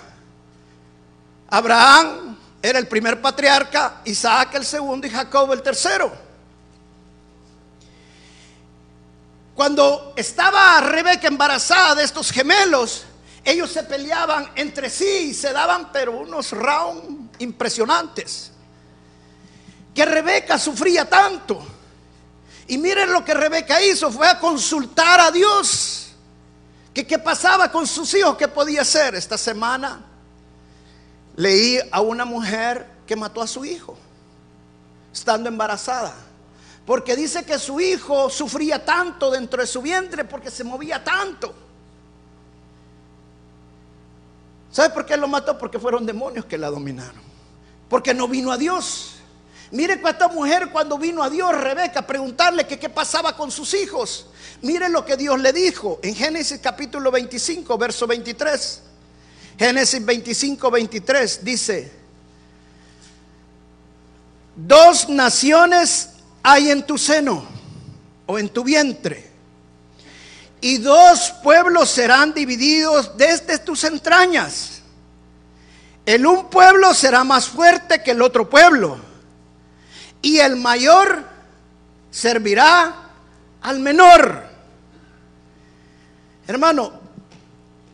Abraham 1.49 2.37
era 2.61 2.79
el 2.79 2.87
primer 2.87 3.21
patriarca, 3.21 4.01
Isaac 4.05 4.55
el 4.55 4.65
segundo 4.65 5.07
y 5.07 5.09
Jacob 5.09 5.51
el 5.53 5.61
tercero. 5.61 6.11
Cuando 9.55 10.13
estaba 10.15 10.79
Rebeca 10.81 11.27
embarazada 11.27 11.95
de 11.95 12.03
estos 12.03 12.31
gemelos, 12.31 13.03
ellos 13.43 13.71
se 13.71 13.83
peleaban 13.83 14.51
entre 14.55 14.89
sí 14.89 15.29
y 15.29 15.33
se 15.33 15.51
daban 15.51 15.91
pero 15.91 16.17
unos 16.19 16.51
rounds 16.51 17.37
impresionantes. 17.39 18.51
Que 19.93 20.05
Rebeca 20.05 20.57
sufría 20.57 21.09
tanto 21.09 21.65
y 22.69 22.77
miren 22.77 23.11
lo 23.11 23.25
que 23.25 23.33
Rebeca 23.33 23.81
hizo, 23.81 24.11
fue 24.11 24.27
a 24.27 24.39
consultar 24.39 25.19
a 25.19 25.31
Dios. 25.31 26.08
Que 26.93 27.05
qué 27.05 27.19
pasaba 27.19 27.71
con 27.71 27.85
sus 27.85 28.13
hijos, 28.13 28.35
qué 28.37 28.47
podía 28.47 28.81
hacer. 28.81 29.15
Esta 29.15 29.37
semana 29.37 30.01
leí 31.35 31.79
a 31.91 32.01
una 32.01 32.25
mujer 32.25 32.87
que 33.05 33.15
mató 33.15 33.41
a 33.41 33.47
su 33.47 33.63
hijo, 33.63 33.97
estando 35.13 35.49
embarazada. 35.49 36.13
Porque 36.85 37.15
dice 37.15 37.45
que 37.45 37.59
su 37.59 37.79
hijo 37.79 38.29
sufría 38.29 38.83
tanto 38.83 39.29
dentro 39.29 39.61
de 39.61 39.67
su 39.67 39.81
vientre 39.81 40.25
porque 40.25 40.49
se 40.49 40.63
movía 40.63 41.03
tanto. 41.03 41.53
¿Sabe 44.71 44.89
por 44.89 45.05
qué 45.05 45.15
lo 45.15 45.27
mató? 45.27 45.57
Porque 45.57 45.79
fueron 45.79 46.05
demonios 46.05 46.45
que 46.45 46.57
la 46.57 46.69
dominaron. 46.69 47.21
Porque 47.89 48.13
no 48.13 48.27
vino 48.27 48.51
a 48.51 48.57
Dios. 48.57 49.18
Mire 49.71 50.01
esta 50.03 50.27
mujer 50.27 50.69
cuando 50.71 50.97
vino 50.97 51.21
a 51.21 51.29
Dios, 51.29 51.55
Rebeca, 51.55 51.99
a 51.99 52.07
preguntarle 52.07 52.65
que 52.65 52.79
qué 52.79 52.89
pasaba 52.89 53.35
con 53.35 53.51
sus 53.51 53.73
hijos. 53.75 54.25
Mire 54.61 54.89
lo 54.89 55.05
que 55.05 55.15
Dios 55.15 55.39
le 55.39 55.53
dijo 55.53 55.99
en 56.01 56.15
Génesis 56.15 56.59
capítulo 56.59 57.11
25, 57.11 57.77
verso 57.77 58.07
23. 58.07 58.81
Génesis 59.59 60.03
25, 60.03 60.71
23 60.71 61.43
dice, 61.43 61.91
dos 64.55 65.07
naciones 65.09 66.09
hay 66.41 66.71
en 66.71 66.85
tu 66.87 66.97
seno 66.97 67.45
o 68.25 68.39
en 68.39 68.49
tu 68.49 68.63
vientre, 68.63 69.29
y 70.61 70.77
dos 70.77 71.33
pueblos 71.43 71.89
serán 71.89 72.33
divididos 72.33 73.17
desde 73.17 73.59
tus 73.59 73.83
entrañas. 73.83 74.81
El 76.05 76.25
un 76.25 76.49
pueblo 76.49 76.93
será 76.93 77.23
más 77.25 77.49
fuerte 77.49 78.01
que 78.01 78.11
el 78.11 78.21
otro 78.21 78.49
pueblo 78.49 79.08
y 80.21 80.39
el 80.39 80.55
mayor 80.55 81.23
servirá 82.11 82.93
al 83.61 83.79
menor. 83.79 84.43
Hermano, 86.47 86.91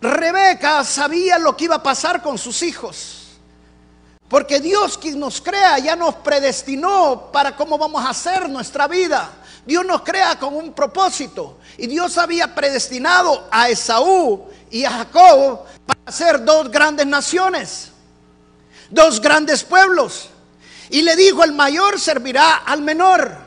Rebeca 0.02 0.84
sabía 0.84 1.38
lo 1.40 1.56
que 1.56 1.66
iba 1.66 1.76
a 1.76 1.84
pasar 1.84 2.22
con 2.22 2.38
sus 2.38 2.62
hijos. 2.64 3.22
Porque 4.28 4.60
Dios 4.60 4.98
quien 4.98 5.20
nos 5.20 5.40
crea 5.40 5.78
ya 5.78 5.96
nos 5.96 6.16
predestinó 6.16 7.30
para 7.32 7.56
cómo 7.56 7.78
vamos 7.78 8.04
a 8.04 8.10
hacer 8.10 8.50
nuestra 8.50 8.88
vida. 8.88 9.30
Dios 9.66 9.86
nos 9.86 10.02
crea 10.02 10.38
con 10.40 10.56
un 10.56 10.74
propósito. 10.74 11.60
Y 11.78 11.88
Dios 11.88 12.18
había 12.18 12.54
predestinado 12.54 13.48
a 13.52 13.70
Esaú 13.70 14.46
y 14.72 14.86
a 14.86 14.92
Jacob 14.92 15.62
para 15.86 16.12
ser 16.12 16.44
dos 16.44 16.72
grandes 16.72 17.06
naciones, 17.06 17.92
dos 18.90 19.20
grandes 19.20 19.64
pueblos. 19.64 20.30
Y 20.90 21.02
le 21.02 21.16
dijo, 21.16 21.44
el 21.44 21.52
mayor 21.52 22.00
servirá 22.00 22.58
al 22.58 22.82
menor. 22.82 23.46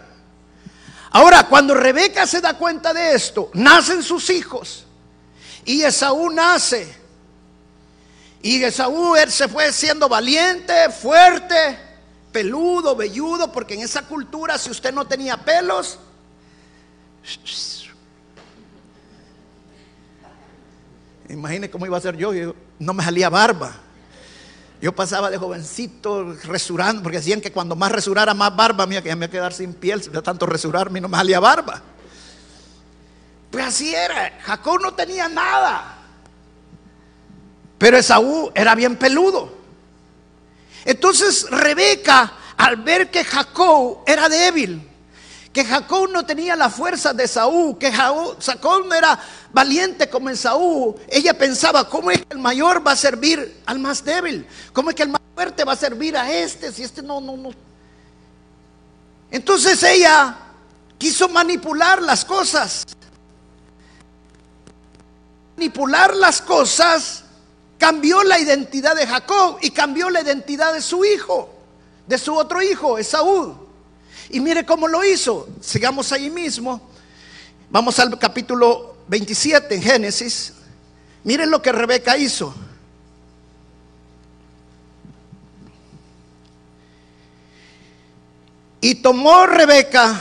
Ahora, 1.11 1.45
cuando 1.45 1.75
Rebeca 1.75 2.27
se 2.27 2.41
da 2.41 2.55
cuenta 2.55 2.93
de 2.93 3.15
esto, 3.15 3.51
nacen 3.55 4.03
sus 4.03 4.29
hijos. 4.31 4.85
Y 5.65 5.83
Esaú 5.83 6.31
nace. 6.31 6.97
Y 8.43 8.63
Esaú 8.63 9.17
él 9.17 9.31
se 9.31 9.49
fue 9.49 9.73
siendo 9.73 10.09
valiente, 10.09 10.91
fuerte, 10.91 11.79
peludo, 12.33 12.95
velludo, 12.95 13.51
porque 13.51 13.75
en 13.75 13.81
esa 13.81 14.03
cultura 14.03 14.59
si 14.59 14.71
usted 14.71 14.93
no 14.93 15.07
tenía 15.07 15.37
pelos, 15.37 15.99
imagine 21.29 21.71
cómo 21.71 21.87
iba 21.87 21.97
a 21.97 22.01
ser 22.01 22.17
yo, 22.17 22.33
yo 22.33 22.55
no 22.79 22.95
me 22.95 23.03
salía 23.03 23.29
barba. 23.29 23.88
Yo 24.81 24.95
pasaba 24.95 25.31
de 25.31 25.39
jovencito 25.39 26.37
resurando, 26.45 27.03
porque 27.03 27.19
decían 27.19 27.41
que 27.41 27.51
cuando 27.51 27.75
más 27.75 27.91
resurara, 27.91 28.33
más 28.33 28.55
barba 28.55 28.87
mía, 28.87 29.03
que 29.03 29.15
me 29.17 29.25
iba 29.25 29.27
a 29.27 29.31
quedar 29.31 29.53
sin 29.53 29.75
piel, 29.75 30.01
de 30.01 30.23
tanto 30.23 30.47
resurarme 30.47 31.01
no 31.01 31.09
me 31.09 31.17
salía 31.17 31.41
barba. 31.41 31.83
Pues 33.51 33.65
así 33.65 33.95
era, 33.95 34.39
Jacob 34.43 34.81
no 34.81 34.95
tenía 34.95 35.29
nada. 35.29 35.97
Pero 37.79 37.97
Esaú 37.97 38.53
era 38.55 38.75
bien 38.75 38.97
peludo. 38.97 39.57
Entonces 40.85 41.49
Rebeca, 41.51 42.33
al 42.57 42.77
ver 42.77 43.11
que 43.11 43.25
Jacob 43.25 44.03
era 44.07 44.29
débil, 44.29 44.88
que 45.59 45.65
Jacob 45.65 46.09
no 46.13 46.25
tenía 46.25 46.55
la 46.55 46.71
fuerza 46.71 47.13
de 47.13 47.25
Esaú, 47.25 47.77
que 47.77 47.91
Jacob 47.91 48.87
no 48.87 48.95
era 48.95 49.19
valiente 49.53 50.09
como 50.09 50.31
Esaú, 50.31 50.97
ella 51.09 51.37
pensaba, 51.37 51.89
¿cómo 51.89 52.13
es 52.13 52.19
que 52.19 52.35
el 52.35 52.39
mayor 52.39 52.87
va 52.87 52.93
a 52.93 52.97
servir 52.97 53.61
al 53.67 53.81
más 53.81 54.05
débil? 54.05 54.47
¿Cómo 54.73 54.91
es 54.91 54.95
que 54.95 55.03
el 55.03 55.09
más 55.09 55.21
fuerte 55.35 55.65
va 55.65 55.73
a 55.73 55.77
servir 55.77 56.17
a 56.17 56.33
este 56.33 56.71
si 56.71 56.85
este 56.85 57.03
no, 57.03 57.21
no, 57.21 57.37
no? 57.37 57.51
Entonces 59.33 59.83
ella 59.83 60.37
quiso 60.97 61.29
manipular 61.29 62.03
las 62.03 62.25
cosas. 62.25 62.87
Manipular 65.57 66.15
las 66.15 66.41
cosas 66.41 67.25
cambió 67.79 68.23
la 68.23 68.39
identidad 68.39 68.95
de 68.95 69.09
Jacob 69.09 69.59
y 69.61 69.73
cambió 69.73 70.09
la 70.09 70.21
identidad 70.21 70.73
de 70.73 70.83
su 70.83 71.05
hijo, 71.05 71.51
de 72.07 72.17
su 72.17 72.37
otro 72.37 72.63
hijo, 72.63 72.97
Esaú. 72.97 73.67
Y 74.31 74.41
mire 74.41 74.67
cómo 74.67 74.89
lo 74.89 75.05
hizo. 75.05 75.49
Sigamos 75.61 76.13
ahí 76.13 76.31
mismo. 76.31 76.81
Vamos 77.71 77.99
al 77.99 78.19
capítulo 78.19 78.97
27 79.09 79.75
en 79.75 79.83
Génesis. 79.83 80.53
Miren 81.25 81.51
lo 81.51 81.63
que 81.63 81.73
Rebeca 81.73 82.17
hizo. 82.17 82.55
Y 88.81 88.97
tomó 88.97 89.47
Rebeca 89.47 90.21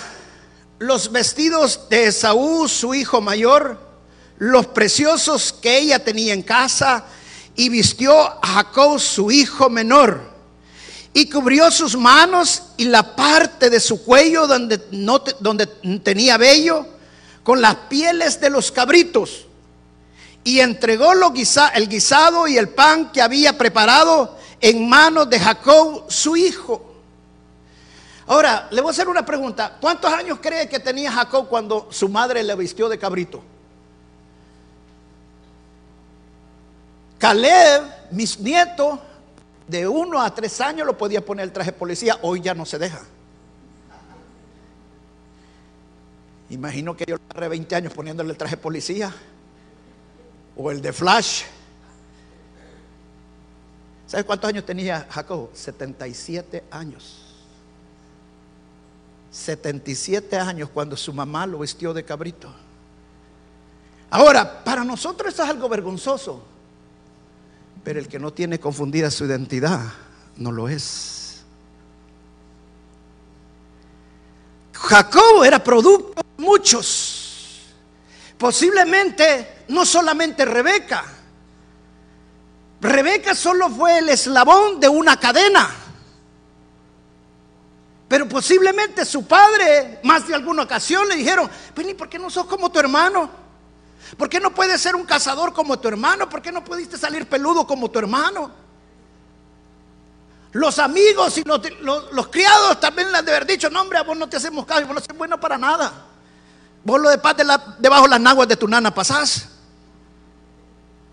los 0.80 1.12
vestidos 1.12 1.90
de 1.90 2.08
Esaú, 2.08 2.68
su 2.68 2.94
hijo 2.94 3.22
mayor, 3.22 3.80
los 4.38 4.68
preciosos 4.68 5.54
que 5.54 5.78
ella 5.78 6.04
tenía 6.04 6.34
en 6.34 6.42
casa, 6.42 7.06
y 7.56 7.70
vistió 7.70 8.14
a 8.20 8.48
Jacob 8.48 9.00
su 9.00 9.32
hijo 9.32 9.70
menor 9.70 10.37
y 11.18 11.28
cubrió 11.28 11.72
sus 11.72 11.98
manos 11.98 12.62
y 12.78 12.86
la 12.86 13.16
parte 13.16 13.72
de 13.72 13.80
su 13.80 14.06
cuello 14.06 14.46
donde, 14.46 14.86
no 14.92 15.18
donde 15.40 15.66
tenía 16.04 16.38
vello 16.38 16.86
con 17.42 17.60
las 17.60 17.74
pieles 17.90 18.40
de 18.40 18.52
los 18.52 18.72
cabritos 18.72 19.48
y 20.44 20.60
entregó 20.60 21.14
el 21.14 21.90
guisado 21.90 22.48
y 22.48 22.60
el 22.60 22.70
pan 22.70 23.12
que 23.12 23.24
había 23.24 23.58
preparado 23.58 24.38
en 24.62 24.88
manos 24.88 25.28
de 25.28 25.40
Jacob 25.40 26.06
su 26.08 26.38
hijo. 26.38 26.86
Ahora, 28.28 28.68
le 28.70 28.80
voy 28.82 28.90
a 28.90 28.92
hacer 28.92 29.10
una 29.10 29.26
pregunta. 29.26 29.76
¿Cuántos 29.82 30.14
años 30.14 30.38
cree 30.40 30.70
que 30.70 30.80
tenía 30.80 31.12
Jacob 31.12 31.48
cuando 31.50 31.88
su 31.90 32.10
madre 32.10 32.44
le 32.44 32.56
vistió 32.56 32.88
de 32.88 33.00
cabrito? 33.00 33.42
Caleb, 37.18 37.82
mis 38.12 38.40
nietos, 38.40 39.00
de 39.68 39.88
uno 39.88 40.22
a 40.22 40.34
tres 40.34 40.62
años 40.62 40.88
lo 40.88 40.98
podía 40.98 41.24
poner 41.24 41.44
el 41.44 41.52
traje 41.52 41.72
policía, 41.72 42.18
hoy 42.22 42.42
ya 42.42 42.54
no 42.54 42.66
se 42.66 42.80
deja. 42.80 43.02
Imagino 46.50 46.96
que 46.96 47.06
yo 47.06 47.18
le 47.18 47.22
agarré 47.30 47.50
20 47.50 47.76
años 47.76 47.94
poniéndole 47.94 48.32
el 48.32 48.38
traje 48.38 48.56
policía 48.56 49.14
o 50.56 50.72
el 50.72 50.82
de 50.82 50.94
Flash. 50.94 51.44
¿Sabes 54.08 54.26
cuántos 54.26 54.48
años 54.48 54.66
tenía 54.66 55.06
Jacob? 55.10 55.50
77 55.54 56.64
años. 56.72 57.24
77 59.32 60.38
años 60.38 60.70
cuando 60.74 60.96
su 60.96 61.12
mamá 61.12 61.46
lo 61.46 61.60
vistió 61.60 61.94
de 61.94 62.06
cabrito. 62.06 62.50
Ahora, 64.10 64.64
para 64.64 64.86
nosotros 64.86 65.34
eso 65.34 65.44
es 65.44 65.50
algo 65.50 65.68
vergonzoso. 65.68 66.42
Pero 67.88 68.02
el 68.02 68.10
que 68.10 68.20
no 68.20 68.34
tiene 68.34 68.60
confundida 68.60 69.10
su 69.10 69.24
identidad, 69.24 69.80
no 70.36 70.52
lo 70.52 70.68
es. 70.68 71.42
Jacob 74.74 75.46
era 75.46 75.64
producto 75.64 76.22
de 76.22 76.44
muchos. 76.44 77.62
Posiblemente 78.38 79.64
no 79.70 79.86
solamente 79.86 80.44
Rebeca. 80.44 81.06
Rebeca 82.82 83.34
solo 83.34 83.70
fue 83.70 84.00
el 84.00 84.10
eslabón 84.10 84.82
de 84.82 84.90
una 84.90 85.18
cadena. 85.18 85.74
Pero 88.10 88.28
posiblemente 88.28 89.06
su 89.06 89.26
padre, 89.26 90.02
más 90.04 90.28
de 90.28 90.36
alguna 90.36 90.64
ocasión, 90.64 91.08
le 91.08 91.16
dijeron, 91.16 91.50
pues 91.74 91.94
¿por 91.94 92.10
qué 92.10 92.20
no 92.20 92.30
sos 92.30 92.48
como 92.48 92.70
tu 92.70 92.80
hermano? 92.80 93.47
¿Por 94.18 94.30
qué 94.30 94.40
no 94.40 94.54
puedes 94.54 94.82
ser 94.82 94.96
un 94.96 95.06
cazador 95.06 95.54
como 95.54 95.80
tu 95.80 95.88
hermano? 95.88 96.30
¿Por 96.30 96.42
qué 96.42 96.52
no 96.52 96.64
pudiste 96.64 96.98
salir 96.98 97.28
peludo 97.28 97.68
como 97.68 97.90
tu 97.92 98.00
hermano? 98.00 98.52
Los 100.54 100.80
amigos 100.80 101.38
y 101.38 101.44
los, 101.44 102.28
criados 102.30 102.80
también 102.80 103.12
le 103.12 103.18
han 103.18 103.26
de 103.26 103.32
haber 103.32 103.46
dicho, 103.46 103.70
no 103.70 103.82
hombre, 103.82 103.98
a 103.98 104.04
vos 104.04 104.18
no 104.18 104.30
te 104.30 104.38
hacemos 104.38 104.66
caso, 104.66 104.86
vos 104.86 104.96
no 104.96 105.02
sos 105.02 105.18
bueno 105.18 105.40
para 105.40 105.58
nada. 105.58 106.06
Vos 106.84 107.02
lo 107.02 107.10
de 107.10 107.18
paz 107.18 107.36
debajo 107.80 108.04
de 108.04 108.10
las 108.10 108.22
naguas 108.22 108.48
de 108.48 108.56
tu 108.56 108.68
nana 108.68 108.94
pasás. 108.94 109.50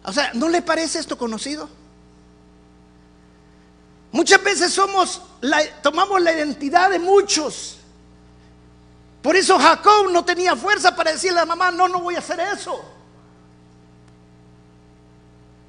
O 0.05 0.13
sea, 0.13 0.31
¿no 0.35 0.49
le 0.49 0.63
parece 0.63 0.99
esto 0.99 1.19
conocido? 1.19 1.69
Muchas 4.13 4.43
veces 4.45 4.73
somos, 4.73 5.21
tomamos 5.83 6.23
la 6.23 6.33
identidad 6.33 6.91
de 6.91 7.01
muchos 7.01 7.79
por 9.25 9.37
eso 9.37 9.59
Jacob 9.59 10.11
no 10.13 10.23
tenía 10.23 10.55
fuerza 10.55 10.95
para 10.95 11.13
decirle 11.13 11.41
a 11.41 11.47
mamá, 11.47 11.71
no, 11.71 11.89
no 11.89 11.99
voy 12.01 12.15
a 12.15 12.19
hacer 12.19 12.39
eso. 12.41 12.85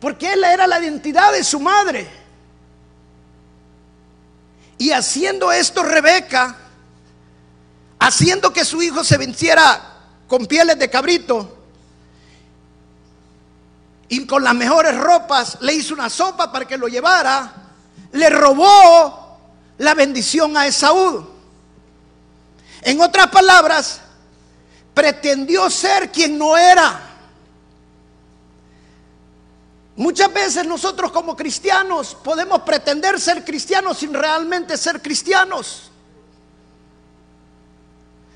Porque 0.01 0.33
él 0.33 0.43
era 0.43 0.67
la 0.67 0.77
identidad 0.81 1.31
de 1.31 1.41
su 1.41 1.61
madre. 1.61 2.05
Y 4.77 4.91
haciendo 4.91 5.53
esto 5.53 5.83
Rebeca, 5.83 6.53
haciendo 7.97 8.51
que 8.51 8.65
su 8.65 8.81
hijo 8.81 9.05
se 9.05 9.17
venciera 9.17 10.01
con 10.27 10.47
pieles 10.47 10.77
de 10.77 10.89
cabrito 10.89 11.57
y 14.09 14.25
con 14.25 14.43
las 14.43 14.53
mejores 14.53 14.97
ropas, 14.97 15.59
le 15.61 15.75
hizo 15.75 15.93
una 15.93 16.09
sopa 16.09 16.51
para 16.51 16.67
que 16.67 16.77
lo 16.77 16.89
llevara, 16.89 17.53
le 18.11 18.29
robó 18.29 19.39
la 19.77 19.93
bendición 19.93 20.57
a 20.57 20.67
Esaú. 20.67 21.34
En 22.85 23.01
otras 23.01 23.27
palabras, 23.27 23.99
pretendió 24.93 25.71
ser 25.71 26.11
quien 26.11 26.37
no 26.37 26.55
era. 26.55 27.01
Muchas 29.95 30.31
veces 30.31 30.67
nosotros 30.67 31.11
como 31.11 31.35
cristianos 31.35 32.15
podemos 32.23 32.61
pretender 32.61 33.19
ser 33.19 33.43
cristianos 33.43 33.97
sin 33.97 34.13
realmente 34.13 34.77
ser 34.77 35.01
cristianos. 35.01 35.89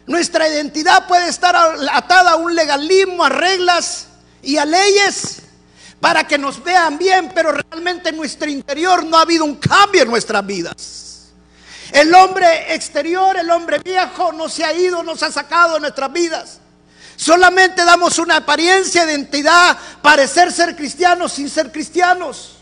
Nuestra 0.07 0.49
identidad 0.49 1.07
puede 1.07 1.29
estar 1.29 1.55
atada 1.93 2.31
a 2.31 2.35
un 2.37 2.55
legalismo, 2.55 3.23
a 3.23 3.29
reglas 3.29 4.07
y 4.41 4.57
a 4.57 4.65
leyes 4.65 5.43
para 5.99 6.25
que 6.25 6.39
nos 6.39 6.63
vean 6.63 6.97
bien, 6.97 7.31
pero 7.35 7.51
realmente 7.51 8.09
en 8.09 8.17
nuestro 8.17 8.49
interior 8.49 9.05
no 9.05 9.15
ha 9.15 9.21
habido 9.21 9.45
un 9.45 9.57
cambio 9.57 10.01
en 10.01 10.09
nuestras 10.09 10.43
vidas. 10.43 11.08
El 11.91 12.13
hombre 12.13 12.73
exterior, 12.73 13.37
el 13.37 13.49
hombre 13.49 13.79
viejo, 13.79 14.31
no 14.31 14.47
se 14.47 14.63
ha 14.63 14.73
ido, 14.73 15.01
no 15.03 15.15
se 15.15 15.25
ha 15.25 15.31
sacado 15.31 15.75
de 15.75 15.79
nuestras 15.79 16.11
vidas. 16.11 16.59
Solamente 17.15 17.83
damos 17.83 18.17
una 18.19 18.37
apariencia 18.37 19.05
de 19.05 19.13
identidad, 19.13 19.77
parecer 20.01 20.51
ser 20.51 20.75
cristianos 20.75 21.33
sin 21.33 21.49
ser 21.49 21.71
cristianos. 21.71 22.57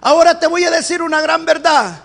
Ahora 0.00 0.38
te 0.38 0.46
voy 0.46 0.64
a 0.64 0.70
decir 0.70 1.02
una 1.02 1.20
gran 1.20 1.44
verdad. 1.44 2.02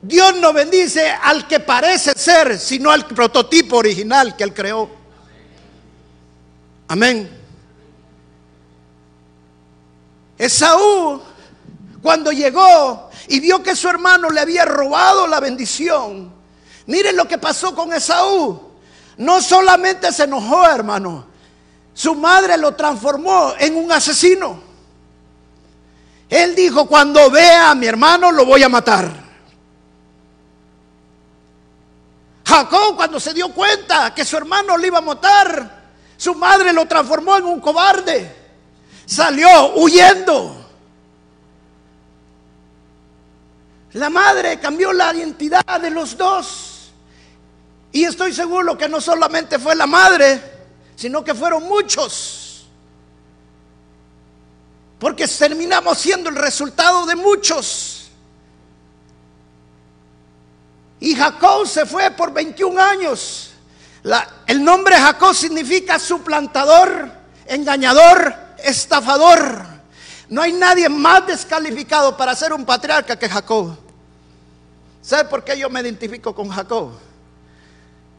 Dios 0.00 0.36
no 0.36 0.52
bendice 0.52 1.10
al 1.10 1.46
que 1.46 1.60
parece 1.60 2.12
ser, 2.16 2.58
sino 2.58 2.90
al 2.90 3.06
prototipo 3.06 3.76
original 3.76 4.36
que 4.36 4.44
Él 4.44 4.52
creó. 4.52 4.90
Amén. 6.88 7.30
Esaú, 10.38 11.22
cuando 12.02 12.32
llegó 12.32 13.01
y 13.28 13.40
vio 13.40 13.62
que 13.62 13.76
su 13.76 13.88
hermano 13.88 14.30
le 14.30 14.40
había 14.40 14.64
robado 14.64 15.26
la 15.26 15.40
bendición, 15.40 16.32
miren 16.86 17.16
lo 17.16 17.26
que 17.26 17.38
pasó 17.38 17.74
con 17.74 17.92
Esaú. 17.92 18.72
No 19.18 19.42
solamente 19.42 20.10
se 20.12 20.24
enojó, 20.24 20.64
hermano, 20.66 21.26
su 21.94 22.14
madre 22.14 22.56
lo 22.56 22.74
transformó 22.74 23.54
en 23.58 23.76
un 23.76 23.92
asesino. 23.92 24.60
Él 26.28 26.54
dijo, 26.54 26.86
cuando 26.86 27.30
vea 27.30 27.70
a 27.70 27.74
mi 27.74 27.86
hermano 27.86 28.32
lo 28.32 28.46
voy 28.46 28.62
a 28.62 28.68
matar. 28.68 29.22
Jacob 32.46 32.96
cuando 32.96 33.20
se 33.20 33.32
dio 33.32 33.52
cuenta 33.52 34.14
que 34.14 34.24
su 34.24 34.36
hermano 34.36 34.76
le 34.76 34.88
iba 34.88 34.98
a 34.98 35.02
matar, 35.02 35.82
su 36.16 36.34
madre 36.34 36.72
lo 36.72 36.86
transformó 36.86 37.36
en 37.36 37.44
un 37.44 37.60
cobarde. 37.60 38.34
Salió 39.06 39.74
huyendo. 39.74 40.61
La 43.94 44.08
madre 44.08 44.58
cambió 44.58 44.92
la 44.92 45.14
identidad 45.14 45.80
de 45.80 45.90
los 45.90 46.16
dos. 46.16 46.92
Y 47.92 48.04
estoy 48.04 48.32
seguro 48.32 48.76
que 48.76 48.88
no 48.88 49.00
solamente 49.00 49.58
fue 49.58 49.76
la 49.76 49.86
madre, 49.86 50.40
sino 50.96 51.22
que 51.22 51.34
fueron 51.34 51.64
muchos. 51.64 52.66
Porque 54.98 55.28
terminamos 55.28 55.98
siendo 55.98 56.30
el 56.30 56.36
resultado 56.36 57.04
de 57.04 57.16
muchos. 57.16 58.10
Y 61.00 61.14
Jacob 61.14 61.66
se 61.66 61.84
fue 61.84 62.12
por 62.12 62.32
21 62.32 62.80
años. 62.80 63.50
el 64.46 64.64
nombre 64.64 64.96
Jacob 64.96 65.34
significa 65.34 65.98
suplantador, 65.98 67.10
engañador, 67.46 68.34
estafador. 68.58 69.71
No 70.32 70.40
hay 70.40 70.54
nadie 70.54 70.88
más 70.88 71.26
descalificado 71.26 72.16
para 72.16 72.34
ser 72.34 72.54
un 72.54 72.64
patriarca 72.64 73.18
que 73.18 73.28
Jacob. 73.28 73.76
¿Sabe 75.02 75.28
por 75.28 75.44
qué 75.44 75.58
yo 75.58 75.68
me 75.68 75.82
identifico 75.82 76.34
con 76.34 76.48
Jacob? 76.48 76.92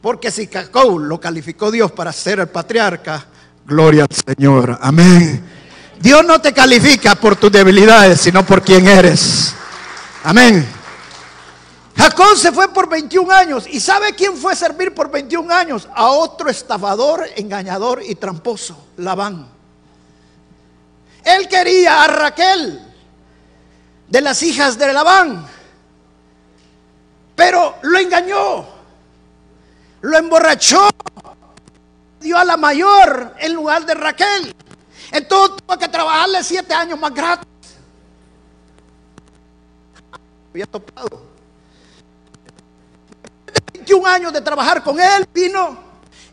Porque 0.00 0.30
si 0.30 0.46
Jacob 0.46 0.96
lo 1.00 1.18
calificó 1.18 1.72
Dios 1.72 1.90
para 1.90 2.12
ser 2.12 2.38
el 2.38 2.46
patriarca, 2.46 3.26
gloria 3.66 4.06
al 4.08 4.36
Señor. 4.36 4.78
Amén. 4.80 5.42
Dios 5.98 6.24
no 6.24 6.40
te 6.40 6.52
califica 6.52 7.16
por 7.16 7.34
tus 7.34 7.50
debilidades, 7.50 8.20
sino 8.20 8.46
por 8.46 8.62
quien 8.62 8.86
eres. 8.86 9.52
Amén. 10.22 10.64
Jacob 11.96 12.36
se 12.36 12.52
fue 12.52 12.72
por 12.72 12.88
21 12.88 13.28
años. 13.32 13.64
¿Y 13.68 13.80
sabe 13.80 14.14
quién 14.14 14.36
fue 14.36 14.52
a 14.52 14.56
servir 14.56 14.94
por 14.94 15.10
21 15.10 15.52
años? 15.52 15.88
A 15.92 16.06
otro 16.10 16.48
estafador, 16.48 17.26
engañador 17.34 18.04
y 18.06 18.14
tramposo, 18.14 18.78
Labán. 18.98 19.53
Él 21.24 21.48
quería 21.48 22.04
a 22.04 22.08
Raquel 22.08 22.80
de 24.08 24.20
las 24.20 24.42
hijas 24.42 24.78
de 24.78 24.92
Labán, 24.92 25.46
pero 27.34 27.76
lo 27.82 27.98
engañó, 27.98 28.66
lo 30.02 30.18
emborrachó, 30.18 30.88
dio 32.20 32.36
a 32.38 32.44
la 32.44 32.56
mayor 32.56 33.34
en 33.38 33.54
lugar 33.54 33.86
de 33.86 33.94
Raquel. 33.94 34.54
Entonces 35.10 35.56
tuvo 35.64 35.78
que 35.78 35.88
trabajarle 35.88 36.44
siete 36.44 36.74
años 36.74 36.98
más 36.98 37.14
gratis. 37.14 37.48
Había 40.50 40.66
topado. 40.66 41.22
21 43.72 44.06
años 44.06 44.32
de 44.32 44.40
trabajar 44.40 44.82
con 44.82 45.00
él, 45.00 45.26
vino 45.32 45.83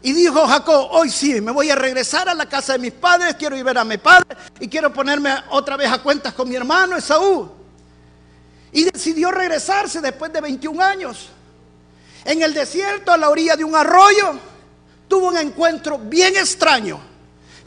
y 0.04 0.14
dijo 0.14 0.48
Jacob, 0.48 0.88
hoy 0.92 1.12
sí, 1.12 1.40
me 1.42 1.52
voy 1.52 1.70
a 1.70 1.76
regresar 1.76 2.28
a 2.28 2.34
la 2.34 2.48
casa 2.48 2.74
de 2.74 2.80
mis 2.80 2.92
padres, 2.92 3.36
quiero 3.36 3.56
ir 3.56 3.62
a 3.62 3.66
ver 3.66 3.78
a 3.78 3.84
mi 3.84 3.98
padre 3.98 4.36
y 4.60 4.68
quiero 4.68 4.92
ponerme 4.92 5.32
otra 5.52 5.78
vez 5.78 5.92
a 5.92 6.00
cuentas 6.00 6.34
con 6.34 6.50
mi 6.50 6.56
hermano 6.56 6.98
Esaú. 6.98 7.52
Y 8.72 8.86
decidió 8.86 9.32
regresarse 9.32 10.02
después 10.02 10.34
de 10.34 10.42
21 10.42 10.82
años. 10.82 11.30
En 12.26 12.42
el 12.42 12.54
desierto, 12.54 13.12
a 13.12 13.18
la 13.18 13.30
orilla 13.30 13.56
de 13.56 13.64
un 13.64 13.76
arroyo, 13.76 14.40
tuvo 15.08 15.28
un 15.28 15.38
encuentro 15.38 16.00
bien 16.00 16.36
extraño, 16.36 17.00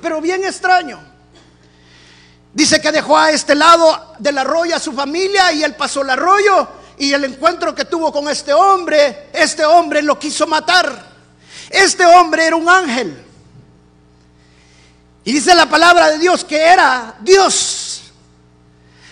pero 0.03 0.21
bien 0.21 0.43
extraño. 0.43 0.99
Dice 2.53 2.81
que 2.81 2.91
dejó 2.91 3.17
a 3.17 3.31
este 3.31 3.55
lado 3.55 4.15
del 4.19 4.39
arroyo 4.39 4.75
a 4.75 4.81
su 4.81 4.93
familia 4.93 5.53
y 5.53 5.63
él 5.63 5.75
pasó 5.75 6.03
el 6.03 6.11
arroyo 6.11 6.67
y 6.99 7.13
el 7.13 7.25
encuentro 7.25 7.75
que 7.75 7.85
tuvo 7.85 8.13
con 8.13 8.29
este 8.29 8.53
hombre, 8.53 9.29
este 9.33 9.65
hombre 9.65 10.03
lo 10.03 10.19
quiso 10.19 10.47
matar. 10.47 11.14
Este 11.75 12.07
hombre 12.07 12.47
era 12.47 12.55
un 12.55 12.69
ángel. 12.69 13.21
Y 15.25 15.33
dice 15.33 15.53
la 15.57 15.69
palabra 15.69 16.11
de 16.11 16.19
Dios 16.19 16.45
que 16.45 16.57
era 16.57 17.17
Dios. 17.21 18.13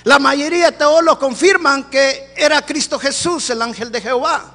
La 0.04 0.20
mayoría 0.20 0.66
de 0.70 0.76
teólogos 0.76 1.18
confirman 1.18 1.90
que 1.90 2.32
era 2.36 2.64
Cristo 2.64 3.00
Jesús, 3.00 3.50
el 3.50 3.62
ángel 3.62 3.90
de 3.90 4.00
Jehová. 4.00 4.54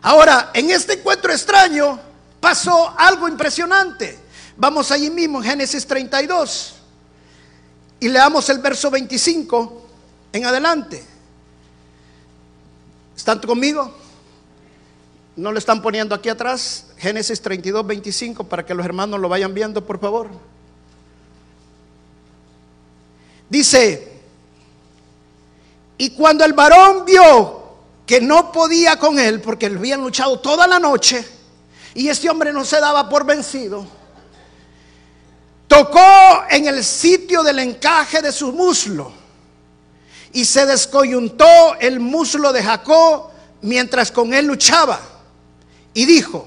Ahora, 0.00 0.50
en 0.54 0.70
este 0.70 0.94
encuentro 0.94 1.30
extraño 1.30 2.00
pasó 2.40 2.94
algo 2.96 3.28
impresionante. 3.28 4.18
Vamos 4.56 4.90
allí 4.90 5.10
mismo 5.10 5.42
en 5.42 5.50
Génesis 5.50 5.86
32 5.86 6.74
y 8.00 8.08
leamos 8.08 8.48
el 8.48 8.60
verso 8.60 8.90
25 8.90 9.88
en 10.32 10.46
adelante. 10.46 11.04
¿Están 13.14 13.40
conmigo? 13.40 14.05
¿No 15.36 15.52
lo 15.52 15.58
están 15.58 15.82
poniendo 15.82 16.14
aquí 16.14 16.30
atrás? 16.30 16.86
Génesis 16.96 17.42
32, 17.42 17.86
25, 17.86 18.44
para 18.44 18.64
que 18.64 18.72
los 18.72 18.86
hermanos 18.86 19.20
lo 19.20 19.28
vayan 19.28 19.52
viendo, 19.52 19.84
por 19.84 20.00
favor. 20.00 20.30
Dice, 23.50 24.12
y 25.98 26.10
cuando 26.10 26.44
el 26.44 26.54
varón 26.54 27.04
vio 27.04 27.64
que 28.06 28.20
no 28.20 28.50
podía 28.50 28.98
con 28.98 29.18
él, 29.18 29.42
porque 29.42 29.66
habían 29.66 30.00
luchado 30.00 30.40
toda 30.40 30.66
la 30.66 30.78
noche, 30.78 31.24
y 31.94 32.08
este 32.08 32.30
hombre 32.30 32.52
no 32.52 32.64
se 32.64 32.80
daba 32.80 33.08
por 33.08 33.26
vencido, 33.26 33.86
tocó 35.68 36.44
en 36.48 36.66
el 36.66 36.82
sitio 36.82 37.42
del 37.42 37.58
encaje 37.58 38.22
de 38.22 38.32
su 38.32 38.52
muslo 38.52 39.12
y 40.32 40.44
se 40.44 40.66
descoyuntó 40.66 41.74
el 41.80 42.00
muslo 42.00 42.52
de 42.52 42.62
Jacob 42.62 43.30
mientras 43.62 44.12
con 44.12 44.32
él 44.34 44.46
luchaba. 44.46 45.15
Y 45.96 46.04
dijo, 46.04 46.46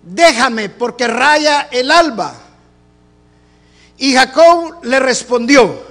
déjame 0.00 0.68
porque 0.68 1.08
raya 1.08 1.62
el 1.72 1.90
alba. 1.90 2.32
Y 3.98 4.14
Jacob 4.14 4.78
le 4.84 5.00
respondió, 5.00 5.82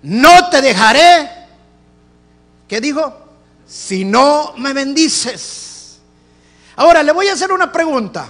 no 0.00 0.48
te 0.48 0.62
dejaré, 0.62 1.30
¿qué 2.66 2.80
dijo? 2.80 3.14
Si 3.68 4.02
no 4.02 4.54
me 4.56 4.72
bendices. 4.72 5.98
Ahora 6.76 7.02
le 7.02 7.12
voy 7.12 7.28
a 7.28 7.34
hacer 7.34 7.52
una 7.52 7.70
pregunta. 7.70 8.26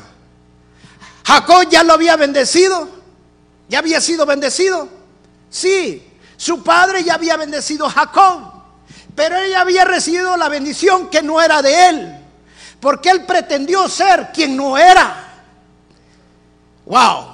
Jacob 1.24 1.68
ya 1.70 1.85
lo 1.85 1.92
había 1.92 2.16
bendecido, 2.16 2.88
ya 3.68 3.79
había 3.79 4.00
sido 4.00 4.26
bendecido. 4.26 4.88
Sí, 5.48 6.05
su 6.37 6.64
padre 6.64 7.05
ya 7.05 7.14
había 7.14 7.37
bendecido 7.37 7.87
a 7.87 7.90
Jacob, 7.90 8.50
pero 9.14 9.37
ella 9.37 9.61
había 9.61 9.85
recibido 9.85 10.37
la 10.37 10.48
bendición 10.48 11.09
que 11.09 11.22
no 11.22 11.40
era 11.40 11.62
de 11.62 11.88
él, 11.88 12.19
porque 12.80 13.10
él 13.10 13.24
pretendió 13.26 13.88
ser 13.88 14.30
quien 14.32 14.56
no 14.56 14.76
era. 14.78 15.28
Wow. 16.86 17.30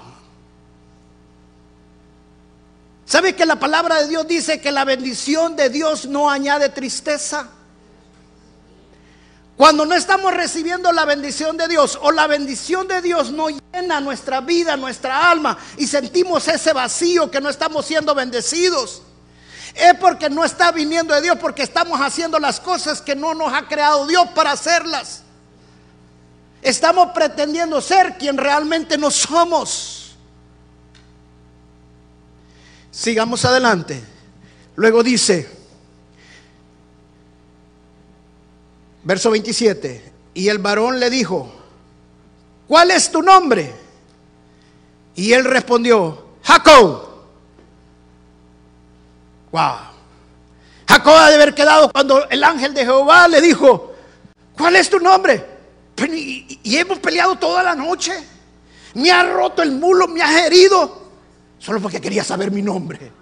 ¿Sabe 3.06 3.36
que 3.36 3.46
la 3.46 3.56
palabra 3.56 4.02
de 4.02 4.08
Dios 4.08 4.26
dice 4.26 4.60
que 4.60 4.72
la 4.72 4.84
bendición 4.84 5.54
de 5.54 5.70
Dios 5.70 6.06
no 6.06 6.28
añade 6.28 6.68
tristeza? 6.70 7.48
Cuando 9.56 9.86
no 9.86 9.94
estamos 9.94 10.34
recibiendo 10.34 10.92
la 10.92 11.04
bendición 11.06 11.56
de 11.56 11.68
Dios 11.68 11.98
o 12.02 12.10
la 12.10 12.26
bendición 12.26 12.88
de 12.88 13.00
Dios 13.00 13.30
no 13.30 13.46
llena 13.48 14.00
nuestra 14.00 14.40
vida, 14.42 14.76
nuestra 14.76 15.30
alma 15.30 15.56
y 15.78 15.86
sentimos 15.86 16.46
ese 16.48 16.72
vacío 16.74 17.30
que 17.30 17.40
no 17.40 17.48
estamos 17.48 17.86
siendo 17.86 18.14
bendecidos, 18.14 19.02
es 19.74 19.94
porque 19.94 20.28
no 20.28 20.44
está 20.44 20.72
viniendo 20.72 21.14
de 21.14 21.22
Dios, 21.22 21.38
porque 21.40 21.62
estamos 21.62 22.00
haciendo 22.00 22.38
las 22.38 22.60
cosas 22.60 23.00
que 23.00 23.14
no 23.14 23.34
nos 23.34 23.52
ha 23.52 23.66
creado 23.68 24.06
Dios 24.06 24.26
para 24.34 24.52
hacerlas. 24.52 25.22
Estamos 26.66 27.12
pretendiendo 27.12 27.80
ser 27.80 28.18
quien 28.18 28.36
realmente 28.36 28.98
no 28.98 29.08
somos. 29.08 30.16
Sigamos 32.90 33.44
adelante. 33.44 34.02
Luego 34.74 35.04
dice, 35.04 35.48
Verso 39.04 39.30
27. 39.30 40.12
Y 40.34 40.48
el 40.48 40.58
varón 40.58 40.98
le 40.98 41.08
dijo, 41.08 41.52
¿cuál 42.66 42.90
es 42.90 43.12
tu 43.12 43.22
nombre? 43.22 43.72
Y 45.14 45.34
él 45.34 45.44
respondió, 45.44 46.30
Jacob. 46.42 47.06
Wow. 49.52 49.76
Jacob 50.88 51.14
ha 51.14 51.28
de 51.28 51.36
haber 51.36 51.54
quedado 51.54 51.92
cuando 51.92 52.28
el 52.28 52.42
ángel 52.42 52.74
de 52.74 52.84
Jehová 52.84 53.28
le 53.28 53.40
dijo, 53.40 53.94
¿cuál 54.58 54.74
es 54.74 54.90
tu 54.90 54.98
nombre? 54.98 55.55
Y, 56.04 56.76
hemos 56.76 56.98
peleado 56.98 57.36
toda 57.36 57.62
la 57.62 57.74
noche. 57.74 58.12
Me 58.94 59.10
ha 59.10 59.22
roto 59.22 59.62
el 59.62 59.72
mulo, 59.72 60.08
me 60.08 60.22
ha 60.22 60.46
herido. 60.46 61.06
Solo 61.58 61.80
porque 61.80 62.00
quería 62.00 62.22
saber 62.22 62.50
mi 62.50 62.62
nombre. 62.62 63.12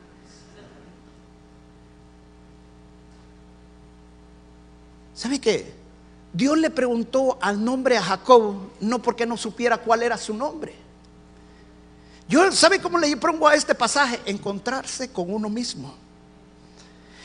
¿Sabe 5.15 5.41
qué? 5.41 5.73
Dios 6.33 6.59
le 6.59 6.71
preguntó 6.71 7.39
al 7.41 7.65
nombre 7.65 7.97
a 7.97 8.03
Jacob 8.03 8.73
no 8.81 9.01
porque 9.01 9.25
no 9.25 9.37
supiera 9.37 9.79
cuál 9.79 10.03
era 10.03 10.19
su 10.19 10.35
nombre. 10.35 10.75
Yo, 12.29 12.51
¿sabe 12.51 12.81
cómo 12.81 12.99
le 12.99 13.17
pongo 13.17 13.47
a 13.47 13.55
este 13.55 13.75
pasaje? 13.75 14.21
Encontrarse 14.27 15.13
con 15.13 15.33
uno 15.33 15.49
mismo. 15.49 15.95